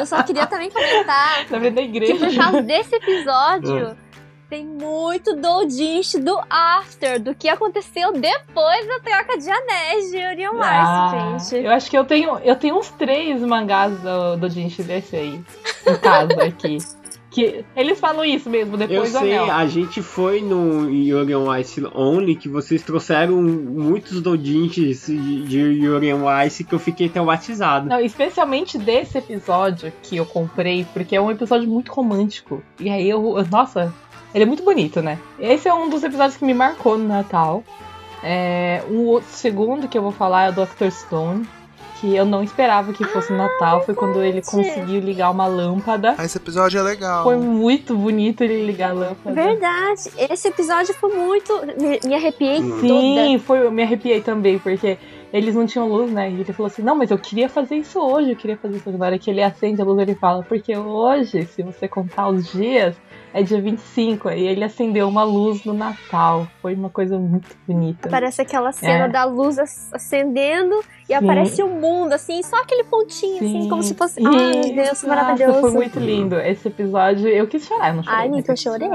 [0.00, 2.26] eu só queria também comentar Na frente da que igreja.
[2.26, 3.96] por causa desse episódio
[4.48, 10.48] tem muito doujinshi do after, do que aconteceu depois da troca de anéis de Yuri
[10.48, 11.64] on Ah, Ice, gente.
[11.66, 15.40] Eu acho que eu tenho, eu tenho uns três mangás do, do Jinchi desse aí.
[15.86, 16.78] Em casa aqui.
[17.30, 19.54] Que eles falam isso mesmo, Eu depois do sei, anel.
[19.54, 25.58] a gente foi no Yuri on Ice Only que vocês trouxeram muitos dodinches de de
[25.60, 27.86] Yuri on Ice que eu fiquei traumatizado.
[27.86, 32.62] Não, especialmente desse episódio que eu comprei, porque é um episódio muito romântico.
[32.80, 33.36] E aí eu.
[33.38, 33.92] eu- Nossa,
[34.34, 35.18] ele é muito bonito, né?
[35.38, 37.64] Esse é um dos episódios que me marcou no Natal.
[38.22, 40.90] É, um outro segundo que eu vou falar é o Dr.
[40.90, 41.48] Stone.
[42.00, 43.84] Que eu não esperava que fosse no Natal.
[43.84, 46.14] Foi quando ele conseguiu ligar uma lâmpada.
[46.16, 47.24] Ah, esse episódio é legal.
[47.24, 49.34] Foi muito bonito ele ligar a lâmpada.
[49.34, 50.02] Verdade.
[50.16, 51.52] Esse episódio foi muito.
[51.76, 52.78] Me, me arrepiei toda.
[52.78, 54.96] Sim, foi, eu me arrepiei também, porque
[55.32, 56.30] eles não tinham luz, né?
[56.30, 58.90] E ele falou assim: Não, mas eu queria fazer isso hoje, eu queria fazer isso.
[58.92, 62.52] Na hora que ele acende a luz, ele fala: Porque hoje, se você contar os
[62.52, 62.94] dias,
[63.34, 64.30] é dia 25.
[64.30, 66.46] E ele acendeu uma luz no Natal.
[66.62, 68.08] Foi uma coisa muito bonita.
[68.08, 69.08] Parece aquela cena É.
[69.08, 70.74] da luz ac- acendendo
[71.04, 71.14] e Sim.
[71.14, 73.68] aparece o mundo, assim, só aquele pontinho, assim, Sim.
[73.68, 74.20] como se fosse.
[74.26, 75.60] Ai, meu Deus, Nossa, maravilhoso.
[75.60, 76.38] Foi muito lindo.
[76.38, 78.18] Esse episódio, eu quis chorar, eu não chorei.
[78.18, 78.88] Ai, mas Nico, eu chorei.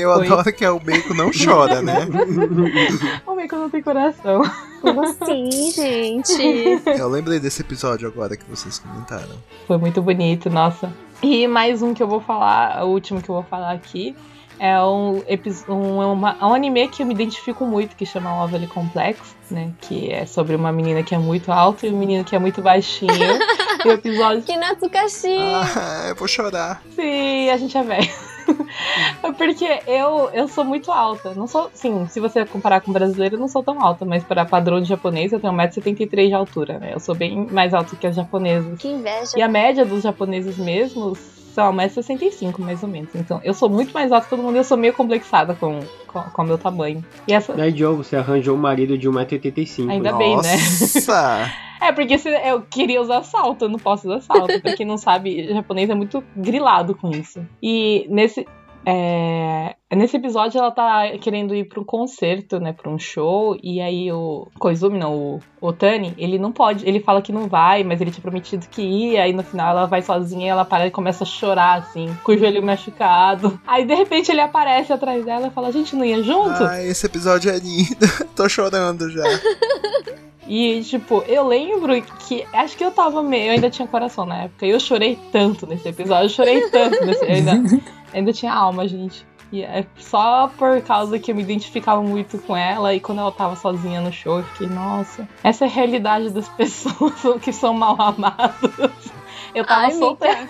[0.00, 0.26] Eu Foi.
[0.26, 1.94] adoro que é o Bacon não chora, né?
[3.26, 4.42] O Mico não tem coração.
[4.80, 6.80] Como assim, gente?
[6.98, 9.36] Eu lembrei desse episódio agora que vocês comentaram.
[9.66, 10.90] Foi muito bonito, nossa.
[11.22, 14.16] E mais um que eu vou falar, o último que eu vou falar aqui,
[14.58, 15.22] é um,
[15.68, 19.18] um, é uma- é um anime que eu me identifico muito, que chama Lovely Complex,
[19.50, 19.70] né?
[19.80, 22.60] Que é sobre uma menina que é muito alta e um menino que é muito
[22.62, 23.10] baixinho.
[23.84, 24.42] e o episódio.
[24.42, 25.36] Que Natsukashi.
[25.38, 26.82] Ah, eu vou chorar.
[26.94, 28.10] Sim, a gente é velho.
[29.36, 31.34] Porque eu, eu sou muito alta.
[31.34, 34.44] Não sou, sim, se você comparar com brasileiro, eu não sou tão alta, mas para
[34.44, 36.92] padrão de japonês, eu tenho 1,73m de altura, né?
[36.94, 38.78] Eu sou bem mais alta que as japonesas.
[38.78, 39.32] Que inveja.
[39.36, 43.10] E a média dos japoneses mesmos são 1,65m, mais ou menos.
[43.14, 45.80] Então, eu sou muito mais alta que todo mundo e eu sou meio complexada com
[46.06, 47.04] com com o meu tamanho.
[47.26, 47.52] E essa.
[47.54, 49.90] Daí, Diogo, você arranjou um marido de 1,85m.
[49.90, 50.52] Ainda bem, né?
[50.52, 51.50] Nossa!
[51.80, 54.60] É, porque se eu queria usar salto, eu não posso usar salto.
[54.60, 57.40] pra quem não sabe, japonês é muito grilado com isso.
[57.62, 58.46] E nesse.
[58.84, 62.72] É, nesse episódio ela tá querendo ir pra um concerto, né?
[62.72, 63.56] Pra um show.
[63.62, 66.88] E aí o Koizumi, não, o Otani, ele não pode.
[66.88, 69.24] Ele fala que não vai, mas ele tinha prometido que ia.
[69.24, 72.32] Aí no final ela vai sozinha e ela para e começa a chorar, assim, com
[72.32, 73.60] o joelho machucado.
[73.66, 76.64] Aí de repente ele aparece atrás dela e fala: A gente não ia junto?
[76.64, 78.06] Ai, esse episódio é lindo.
[78.34, 79.24] Tô chorando já.
[80.52, 82.44] E, tipo, eu lembro que.
[82.52, 83.46] Acho que eu tava meio.
[83.46, 84.66] Eu ainda tinha coração na época.
[84.66, 86.24] E eu chorei tanto nesse episódio.
[86.24, 87.24] Eu chorei tanto nesse.
[87.24, 87.52] Eu ainda,
[88.12, 89.24] ainda tinha alma, gente.
[89.52, 92.92] E é só por causa que eu me identificava muito com ela.
[92.92, 96.48] E quando ela tava sozinha no show, eu fiquei, nossa, essa é a realidade das
[96.58, 99.12] pessoas que são mal amadas.
[99.54, 100.48] Eu tava Ai, solteira.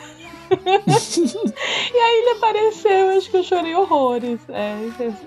[1.93, 4.39] E aí ele apareceu, eu acho que eu chorei horrores.
[4.49, 4.77] É,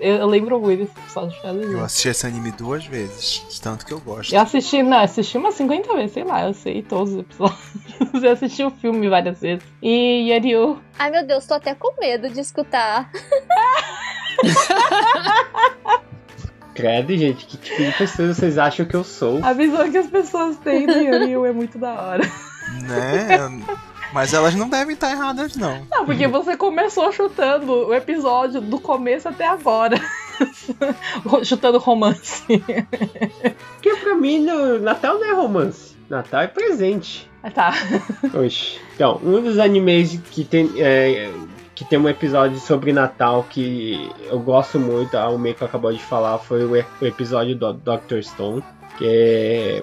[0.00, 1.36] eu lembro muito desse episódio.
[1.62, 4.34] Eu assisti esse anime duas vezes, de tanto que eu gosto.
[4.34, 7.74] Eu assisti, não, assisti umas 50 vezes, sei lá, eu sei todos os episódios.
[8.24, 9.64] Eu assisti o filme várias vezes.
[9.80, 13.10] E Yariu, Ai, meu Deus, tô até com medo de escutar.
[16.74, 19.38] Credo, gente, que tipo de pessoa vocês acham que eu sou?
[19.44, 22.24] a visão que as pessoas têm do Yariu é muito da hora.
[22.82, 23.28] Né?
[24.14, 25.84] Mas elas não devem estar erradas, não.
[25.90, 30.00] Não, porque você começou chutando o episódio do começo até agora.
[31.42, 32.44] chutando romance.
[32.46, 35.96] Porque pra mim, no Natal não é romance.
[36.08, 37.28] Natal é presente.
[37.42, 37.72] Ah, tá.
[38.32, 38.78] Oxi.
[38.94, 41.32] Então, um dos animes que tem, é,
[41.74, 46.38] que tem um episódio sobre Natal que eu gosto muito, a Umeko acabou de falar,
[46.38, 48.22] foi o, o episódio do Dr.
[48.22, 48.62] Stone.
[48.96, 49.82] Que é,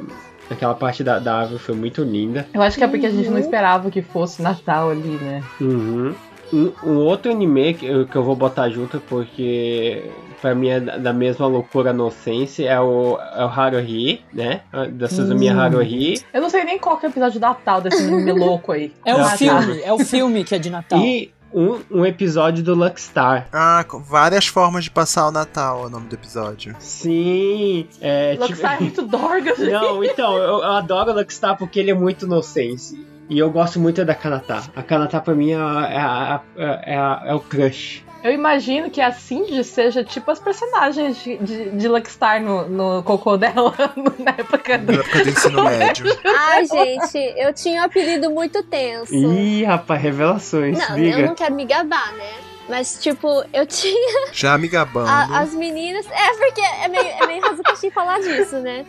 [0.53, 2.47] aquela parte da, da árvore foi muito linda.
[2.53, 5.43] Eu acho que é porque a gente não esperava que fosse Natal ali, né?
[5.59, 6.13] Uhum.
[6.53, 10.03] Um, um outro anime que eu, que eu vou botar junto porque
[10.41, 14.61] pra mim é da da mesma loucura inocência é o, é o Haruhi, né?
[14.91, 15.59] Da Suzumiya Hum.
[15.61, 16.21] Haruhi.
[16.33, 18.91] Eu não sei nem qual que é o episódio de Natal desse anime louco aí.
[19.05, 20.99] É o filme, é o filme que é de Natal.
[20.99, 23.47] E um, um episódio do Luckstar.
[23.51, 26.75] Ah, com várias formas de passar o Natal é o nome do episódio.
[26.79, 29.53] Sim, é tipo- Luxar é muito gente.
[29.71, 33.05] Não, então, eu, eu adoro o Luckstar porque ele é muito inocente.
[33.29, 34.61] E eu gosto muito da Kanata.
[34.75, 36.41] A Kanata pra mim é, a- é, a-
[36.85, 38.03] é, a- é o crush.
[38.23, 43.03] Eu imagino que a Cindy seja tipo as personagens de, de, de Luckstar no, no
[43.03, 43.73] cocô dela
[44.19, 44.91] na época do.
[44.91, 46.05] Na época do ensino médio.
[46.23, 49.13] Ai, gente, eu tinha um apelido muito tenso.
[49.13, 50.77] Ih, rapaz, revelações.
[50.77, 51.19] Não, diga.
[51.19, 52.31] eu não quero me gabar, né?
[52.69, 55.09] Mas, tipo, eu tinha Já me gabando.
[55.09, 56.05] a- as meninas.
[56.05, 57.61] É, porque é meio, é meio raso
[57.91, 58.85] falar disso, né?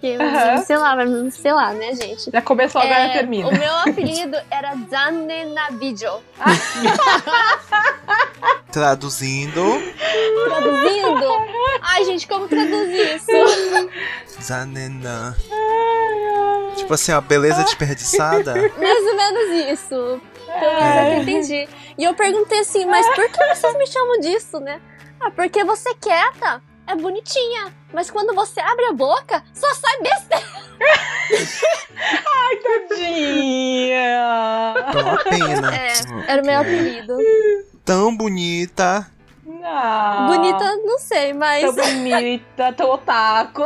[0.00, 0.58] Que, Aham.
[0.58, 2.30] Sei lá, mas sei lá, né, gente?
[2.30, 3.48] Já começou, agora É, termina.
[3.48, 6.20] o meu apelido era Zanenabijo.
[8.70, 9.62] Traduzindo,
[10.44, 11.26] Traduzindo?
[11.80, 13.30] Ai, gente, como traduzir isso?
[14.42, 15.34] Zanena.
[16.76, 18.54] Tipo assim, ó, beleza desperdiçada.
[18.54, 20.20] Mais ou menos isso.
[20.46, 21.68] Pelo menos é o que eu entendi.
[21.96, 24.80] E eu perguntei assim, mas por que vocês me chamam disso, né?
[25.20, 30.46] Ah, porque você quieta é bonitinha, mas quando você abre a boca, só sai besteira.
[32.62, 34.74] Tadinha!
[34.88, 35.76] Então, uma pena.
[35.76, 35.92] É,
[36.32, 37.16] era o meu apelido.
[37.84, 39.06] Tão bonita.
[39.44, 40.26] Não.
[40.28, 41.64] Bonita, não sei, mas.
[41.64, 43.62] Tão bonita, tão otaku.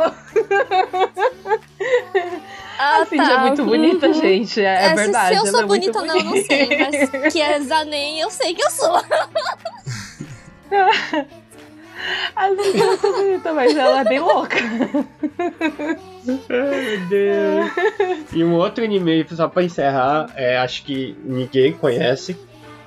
[2.79, 4.13] Ah, A Cindy é muito bonita, Uhum.
[4.13, 4.61] gente.
[4.63, 5.35] É, é verdade.
[5.39, 6.69] Se, eu sou é bonita ou não, eu não sei.
[6.79, 8.99] Mas que é Zanen, eu sei que eu sou.
[12.35, 14.57] A é muito bonita, mas ela é bem louca.
[16.49, 17.71] Ai, meu Deus.
[18.33, 22.37] E um outro anime, só pra encerrar, é, acho que ninguém conhece,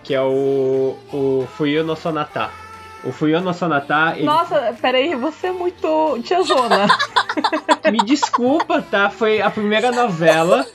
[0.02, 2.50] que é o, o Fuyo no Sonata.
[3.04, 6.86] O Fuyo no Sonata, ele, Nossa, peraí, você é muito tiazona.
[7.92, 9.10] me desculpa, tá?
[9.10, 10.66] Foi a primeira novela,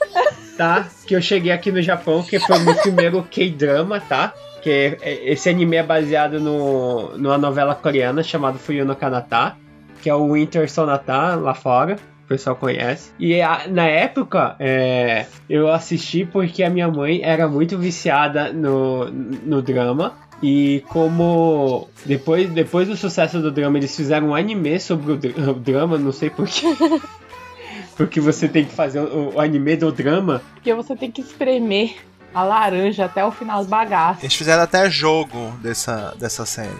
[0.56, 0.86] tá?
[1.06, 4.32] Que eu cheguei aqui no Japão, que foi o meu primeiro K-drama, tá?
[4.62, 9.56] Que é- esse anime é baseado no, numa novela coreana chamada Fuyo no Kanata,
[10.02, 11.96] que é o Winter Sonata lá fora.
[12.24, 13.10] O pessoal conhece.
[13.18, 19.06] E a- na época, é, eu assisti porque a minha mãe era muito viciada no,
[19.10, 20.14] no drama.
[20.42, 25.36] E como depois, depois do sucesso do drama, eles fizeram um anime sobre o, dr-
[25.50, 26.66] o drama, não sei porquê.
[27.96, 30.40] porque você tem que fazer o, o anime do drama.
[30.54, 31.96] Porque você tem que espremer
[32.34, 34.20] a laranja até o final do bagaço.
[34.22, 36.70] Eles fizeram até jogo dessa, dessa série.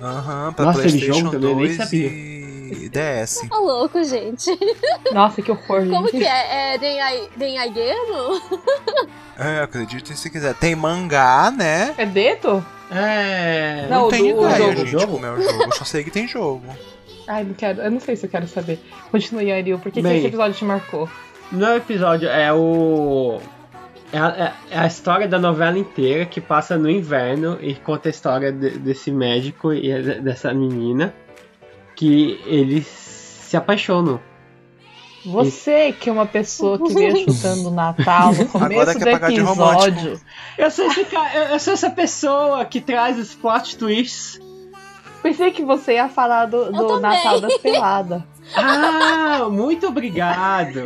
[0.00, 1.50] Aham, pra Nossa, PlayStation jogo também?
[1.50, 2.06] Eu nem 2 sabia.
[2.08, 3.48] e DS.
[3.48, 4.50] Tá louco, gente.
[5.12, 6.18] Nossa, que horror, Como gente.
[6.18, 6.74] que é?
[6.74, 6.78] É
[7.36, 8.42] Denaigeiro?
[9.38, 10.54] É, acredite se quiser.
[10.54, 11.94] Tem mangá, né?
[11.96, 12.64] É Deto?
[12.90, 13.86] É.
[13.90, 15.12] Não, Não o tem do- o ideia, jogo, gente, jogo?
[15.14, 15.62] como é o jogo.
[15.64, 16.64] Eu só sei que tem jogo.
[17.26, 17.80] Ai, não quero.
[17.82, 18.80] Eu não sei se eu quero saber.
[19.10, 19.78] Continue, Ariel.
[19.78, 20.18] Por que, que Bem.
[20.18, 21.08] esse episódio te marcou?
[21.52, 23.38] Não é o episódio, é o.
[24.12, 24.28] É a,
[24.70, 28.50] é- é a história da novela inteira que passa no inverno e conta a história
[28.50, 31.14] de- desse médico e de- dessa menina
[31.94, 34.20] que eles se apaixonam.
[35.26, 39.26] Você que é uma pessoa que veio chutando o Natal no Agora começo quer do
[39.50, 40.20] episódio.
[40.56, 41.06] Eu sou, esse
[41.52, 44.40] eu- sou essa pessoa que traz os plot twists.
[45.22, 47.00] Pensei que você ia falar do, do.
[47.00, 48.22] Natal das peladas.
[48.56, 50.82] Ah, muito obrigado.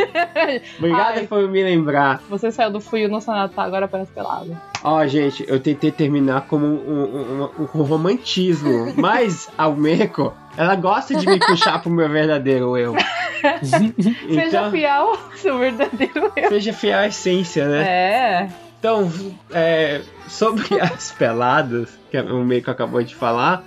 [0.78, 1.26] Obrigado Ai.
[1.26, 2.20] por me lembrar.
[2.28, 4.56] Você saiu do Fui no seu Natal, agora parece pelado.
[4.84, 6.70] Ó, gente, eu tentei terminar como um,
[7.04, 12.76] um- um- um romantismo, mas a Meiko, ela gosta de me puxar pro meu verdadeiro
[12.76, 12.94] eu.
[13.62, 16.48] Seja Então, fiel ao seu verdadeiro eu.
[16.48, 17.82] seja fiel à essência, né?
[17.88, 18.48] É.
[18.78, 19.10] Então,
[19.52, 23.62] é, sobre as peladas, que o Meiko acabou de falar,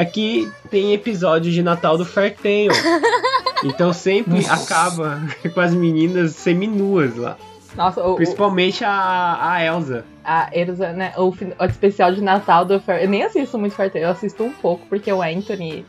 [0.00, 2.68] é que tem episódio de Natal do Fair Tale.
[3.62, 5.20] Então sempre acaba
[5.52, 7.36] com as meninas seminuas lá.
[7.76, 10.02] Nossa, o, o, Principalmente a, a Elsa.
[10.24, 11.12] a Elsa, né?
[11.18, 13.02] O, o especial de Natal do Fair.
[13.02, 15.84] Eu nem assisto muito Fair Tale, eu assisto um pouco, porque o Anthony,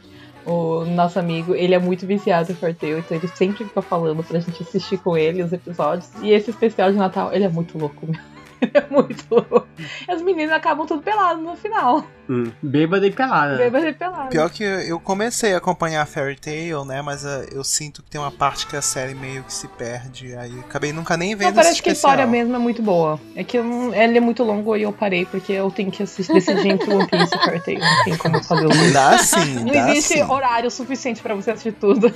[0.46, 4.22] o nosso amigo, ele é muito viciado em Fair Tale, então ele sempre fica falando
[4.22, 6.10] pra gente assistir com ele os episódios.
[6.22, 8.20] E esse especial de Natal, ele é muito louco, meu.
[8.62, 9.68] Ele é muito louco.
[10.08, 12.06] As meninas acabam tudo peladas no final.
[12.30, 13.58] Hum, bêbada e pelada.
[13.58, 14.30] Bêbado e pelado.
[14.30, 17.02] Pior que eu comecei a acompanhar Fairy Tail, né?
[17.02, 20.36] Mas ah, eu sinto que tem uma parte que a série meio que se perde.
[20.36, 23.20] Aí acabei nunca nem vendo Não, parece esse que a história mesmo é muito boa.
[23.36, 26.32] É que não- ele é muito longo e eu parei porque eu tenho que assistir,
[26.34, 27.80] decidir entre One Piece e Fairy Tail.
[27.80, 28.94] Não tem como fazer dois.
[28.94, 30.24] Dá sim, Não dá existe sim.
[30.24, 32.14] horário suficiente pra você assistir tudo.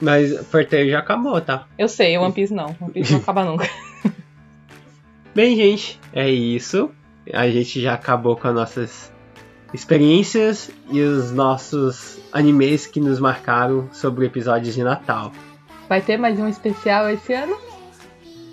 [0.00, 1.66] Mas Fair Tale já acabou, tá?
[1.78, 2.74] Eu sei, One Piece não.
[2.80, 3.68] One Piece não acaba nunca.
[5.34, 6.90] Bem, gente, é isso.
[7.32, 9.12] A gente já acabou com as nossas
[9.72, 15.32] experiências e os nossos animes que nos marcaram sobre episódios de Natal.
[15.88, 17.56] Vai ter mais um especial esse ano?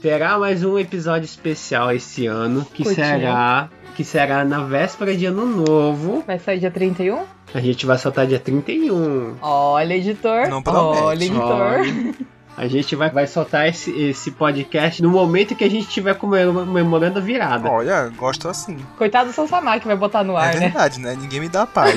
[0.02, 3.06] Terá mais um episódio especial esse ano, que Curtinho.
[3.06, 3.70] será
[4.00, 6.24] que será na véspera de Ano Novo.
[6.26, 7.26] Vai sair dia 31?
[7.54, 9.36] A gente vai soltar dia 31.
[9.42, 10.48] Olha, editor.
[10.48, 11.04] Não promete.
[11.04, 11.52] Olha, editor.
[11.52, 12.16] Olha,
[12.60, 17.18] A gente vai, vai soltar esse, esse podcast no momento que a gente estiver comemorando
[17.18, 17.70] a virada.
[17.70, 18.78] Olha, gosto assim.
[18.97, 20.60] Coitado do Sansamar que vai botar no ar, é né?
[20.68, 21.16] verdade, né?
[21.18, 21.95] Ninguém me dá paz.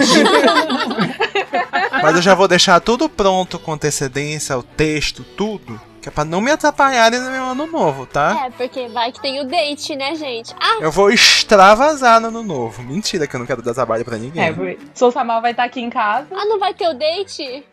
[2.02, 5.80] Mas eu já vou deixar tudo pronto com antecedência, o texto, tudo.
[6.00, 8.46] Que é pra não me atrapalharem no meu ano novo, tá?
[8.46, 10.54] É, porque vai que tem o date, né, gente?
[10.60, 12.82] Ah, Eu vou extravasar no ano novo.
[12.82, 14.42] Mentira que eu não quero dar trabalho pra ninguém.
[14.44, 16.26] É, porque Sansamar vai estar aqui em casa.
[16.32, 17.64] ah, não vai ter o date?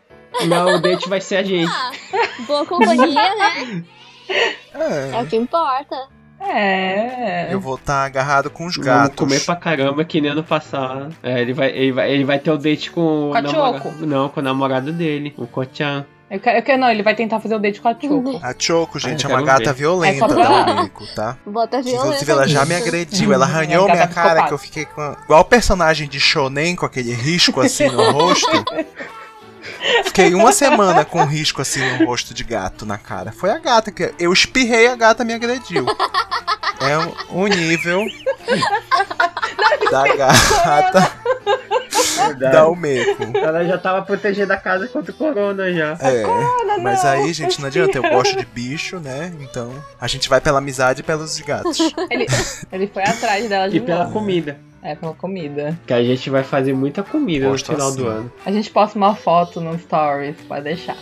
[0.46, 1.70] Não, o date vai ser a gente.
[1.72, 1.90] Ah,
[2.46, 3.84] boa companhia, né?
[4.74, 5.96] É É, o que importa.
[6.42, 7.52] É.
[7.52, 9.16] eu vou estar agarrado com os Vamos gatos.
[9.16, 11.14] comer pra caramba que nem ano passado.
[11.22, 14.06] É, ele vai, ele vai, ele vai ter o date com o Com a namorado.
[14.06, 16.06] Não, com o namorado dele, o Kochan.
[16.30, 18.40] Eu quero, eu quero- não, ele vai tentar fazer o date com a Choco.
[18.42, 19.80] A Choco, gente, Ah, é uma gata ver.
[19.80, 21.36] violenta É Umeko, tá?
[21.44, 22.06] Bota violência.
[22.06, 24.46] Inclusive, ela já me agrediu, ela arranhou Gata minha cara, psicopata.
[24.48, 25.16] que eu fiquei com.
[25.24, 28.48] Igual o personagem de Shonen, com aquele risco assim no rosto.
[30.04, 33.32] Fiquei uma semana com um risco assim no rosto de gato na cara.
[33.32, 34.12] Foi a gata que.
[34.18, 35.86] Eu espirrei, a gata me agrediu.
[36.80, 38.04] É um, um nível
[39.90, 41.12] da gata
[42.38, 43.36] da Umeko.
[43.36, 45.96] Ela já tava protegendo a casa contra o corona já.
[46.00, 46.24] É,
[46.80, 49.32] mas aí, gente, não adianta, eu gosto de bicho, né?
[49.40, 51.78] Então, a gente vai pela amizade e pelos gatos.
[52.10, 52.26] Ele,
[52.72, 54.58] ele foi atrás dela de E pela comida.
[54.82, 55.78] É, pela comida.
[55.86, 57.96] Que a gente vai fazer muita comida no final assim.
[57.98, 58.32] do ano.
[58.44, 60.96] A gente posta uma foto no Stories, pode deixar.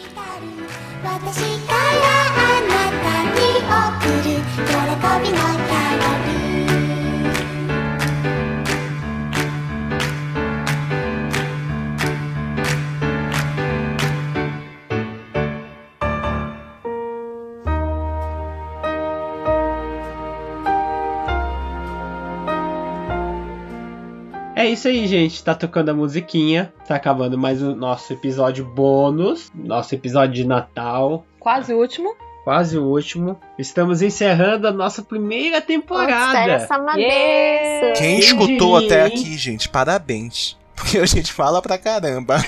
[24.68, 25.42] É isso aí, gente.
[25.42, 26.70] Tá tocando a musiquinha.
[26.86, 29.50] Tá acabando mais o nosso episódio bônus.
[29.54, 31.24] Nosso episódio de Natal.
[31.40, 32.14] Quase o último.
[32.44, 33.40] Quase o último.
[33.58, 36.52] Estamos encerrando a nossa primeira temporada.
[36.52, 37.00] essa madeça.
[37.00, 37.98] Yeah!
[37.98, 40.58] Quem escutou até aqui, gente, parabéns.
[40.76, 42.36] Porque a gente fala pra caramba.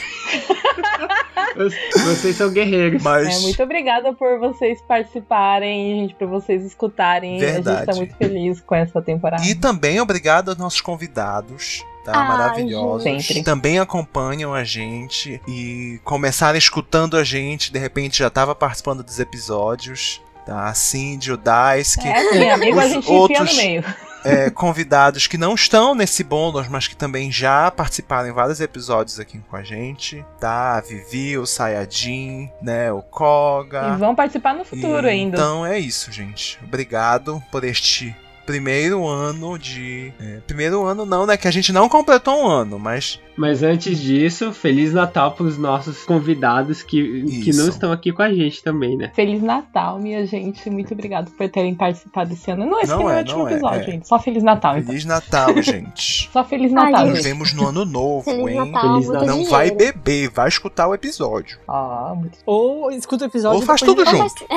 [2.05, 3.03] Vocês são guerreiros.
[3.03, 3.39] Mas.
[3.39, 7.37] É, muito obrigada por vocês participarem, gente, por vocês escutarem.
[7.37, 7.87] A gente Verdade.
[7.87, 9.45] tá muito feliz com essa temporada.
[9.45, 12.13] E também obrigado aos nossos convidados, tá?
[12.15, 13.03] Ai, Maravilhosos.
[13.03, 13.43] Sempre.
[13.43, 19.19] Também acompanham a gente e começaram escutando a gente, de repente já tava participando dos
[19.21, 20.21] episódios.
[20.47, 20.67] Tá?
[20.69, 23.85] A Cindy, o Daisuke, É assim, amigo, a gente outros- enfia no meio.
[24.25, 29.21] é, convidados que não estão nesse bônus, mas que também já participaram em vários episódios
[29.21, 30.77] aqui com a gente, tá?
[30.79, 32.91] A Vivi, o Sayajin, né?
[32.93, 33.93] O Koga.
[33.95, 35.37] E vão participar no futuro E- ainda.
[35.37, 36.59] Então é isso, gente.
[36.65, 40.12] Obrigado por este primeiro ano de.
[40.20, 41.36] é, primeiro ano não, né?
[41.36, 46.05] Que a gente não completou um ano, mas Mas antes disso, Feliz Natal pros nossos
[46.05, 49.11] convidados que, que não estão aqui com a gente também, né?
[49.14, 50.68] Feliz Natal, minha gente.
[50.70, 52.66] Muito obrigada por terem participado esse ano.
[52.66, 53.84] Não, esse Não é é, o último é, episódio, é.
[53.84, 54.09] gente.
[54.09, 54.86] Só Feliz Natal, então.
[54.86, 56.30] Feliz Natal, gente.
[56.32, 57.16] Só Feliz Natal, gente.
[57.16, 58.70] Nos vemos no ano novo, Feliz hein?
[58.70, 59.26] Natal, Feliz Natal.
[59.26, 59.51] Não dinheiro.
[59.51, 61.59] vai beber, vai escutar o episódio.
[61.68, 62.38] Ah, muito.
[62.45, 63.61] Ou escuta o episódio.
[63.61, 64.45] Ou faz depois tudo junto.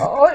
[0.00, 0.30] Oi,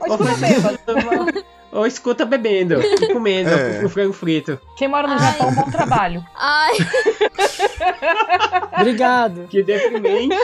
[0.00, 1.44] oi, escuta bêbado.
[1.72, 2.80] Ou escuta bebendo
[3.12, 3.84] comendo É.
[3.84, 4.58] o frango frito.
[4.76, 5.18] Quem mora no Ai.
[5.20, 6.24] Japão, bom trabalho.
[6.36, 6.72] Ai,
[8.78, 9.46] Obrigado.
[9.48, 10.36] Que deprimente.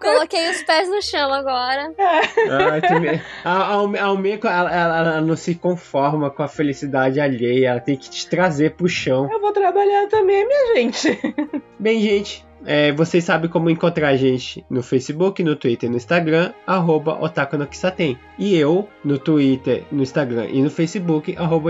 [0.00, 1.92] coloquei os pés no chão agora.
[1.98, 3.20] Ai, tu vê.
[3.44, 7.68] a, a, a Almeco, ela, ela- ela não se conforma com a felicidade alheia.
[7.70, 9.28] Ela tem que te trazer pro chão.
[9.30, 11.18] Eu vou trabalhar também, minha gente.
[11.78, 15.96] Bem, gente, é, vocês sabem como encontrar a gente no Facebook, no Twitter e no
[15.96, 18.18] Instagram, arroba Otaku no Kisaten.
[18.38, 21.66] E eu, no Twitter, no Instagram e no Facebook, arroba.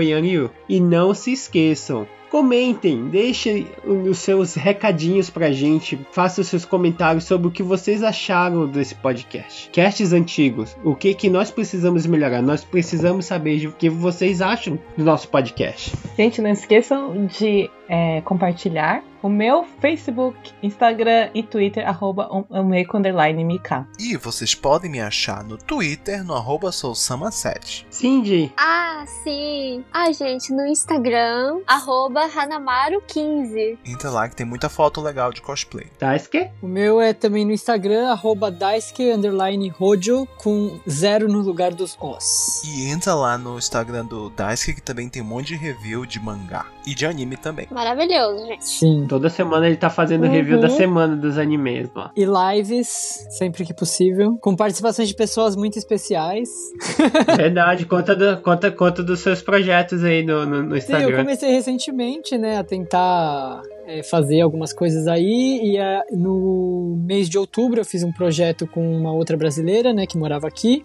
[0.69, 7.47] E não se esqueçam, comentem, deixem os seus recadinhos pra gente, façam seus comentários sobre
[7.47, 9.69] o que vocês acharam desse podcast.
[9.71, 12.41] Casts antigos, o que que nós precisamos melhorar?
[12.41, 15.93] Nós precisamos saber o que vocês acham do nosso podcast.
[16.17, 23.87] Gente, não esqueçam de é, compartilhar o meu Facebook, Instagram e Twitter, arroba MK.
[23.99, 27.85] E vocês podem me achar no Twitter, no arroba sousama7.
[27.89, 29.83] Cindy, Ah, sim.
[29.91, 33.77] Ai, gente, no Instagram, arroba Hanamaru15.
[33.85, 35.87] Entra lá que tem muita foto legal de cosplay.
[35.99, 41.73] Daisuke, O meu é também no Instagram, arroba daisuke, underline rojo, com zero no lugar
[41.73, 42.63] dos os.
[42.63, 46.19] E entra lá no Instagram do Daisuke que também tem um monte de review de
[46.19, 46.65] mangá.
[46.85, 47.67] E de anime também.
[47.69, 48.65] Maravilhoso, gente.
[48.65, 49.05] Sim.
[49.09, 50.31] Toda semana ele tá fazendo Uhum.
[50.31, 52.11] review da semana dos animes lá.
[52.15, 52.87] E lives,
[53.29, 56.47] sempre que possível, com participações de pessoas muito especiais.
[57.35, 61.17] Verdade, conta, do, conta, conta dos seus projetos aí no, no, no Sim, eu Instagram.
[61.17, 61.87] comecei recentemente,
[62.37, 65.59] né, a tentar é, fazer algumas coisas aí.
[65.63, 70.05] E é, no mês de outubro eu fiz um projeto com uma outra brasileira, né,
[70.05, 70.83] que morava aqui.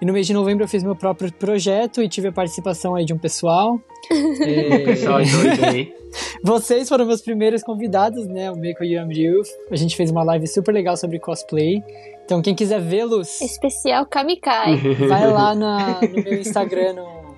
[0.00, 3.04] E no mês de novembro eu fiz meu próprio projeto e tive a participação aí
[3.04, 3.78] de um pessoal.
[4.10, 5.94] É, Pessoal doido aí.
[6.42, 8.50] Vocês foram meus primeiros convidados, né?
[8.50, 9.42] O Meiko e o Amryu.
[9.70, 11.80] A gente fez uma live super legal sobre cosplay.
[12.24, 14.76] Então, quem quiser vê-los, Especial Kamikai.
[15.08, 17.29] vai lá na- no meu Instagram, no,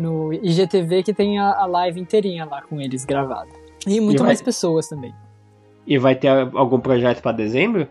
[0.00, 3.50] no IGTV que tem a, a live inteirinha lá com eles gravada.
[3.86, 4.26] E muito e vai...
[4.28, 5.14] mais pessoas também.
[5.86, 7.88] E vai ter algum projeto para dezembro?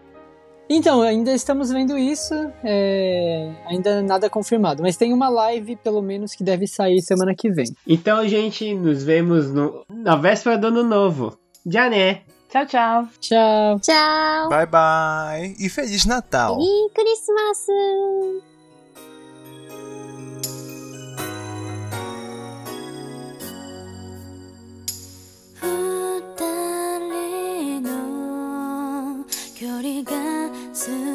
[0.71, 2.33] Então, ainda estamos vendo isso,
[2.63, 3.51] é...
[3.65, 7.65] ainda nada confirmado, mas tem uma live, pelo menos, que deve sair semana que vem.
[7.87, 9.83] Então, gente, nos vemos no...
[9.89, 11.35] na véspera do ano novo.
[11.65, 12.21] Já né?
[12.49, 13.07] Tchau, tchau.
[13.19, 13.79] Tchau.
[13.79, 14.49] Tchau.
[14.49, 15.55] Bye, bye.
[15.59, 16.57] E Feliz Natal.
[16.59, 18.48] E Christmas.
[29.59, 30.13] 거리가
[30.73, 31.08] 슬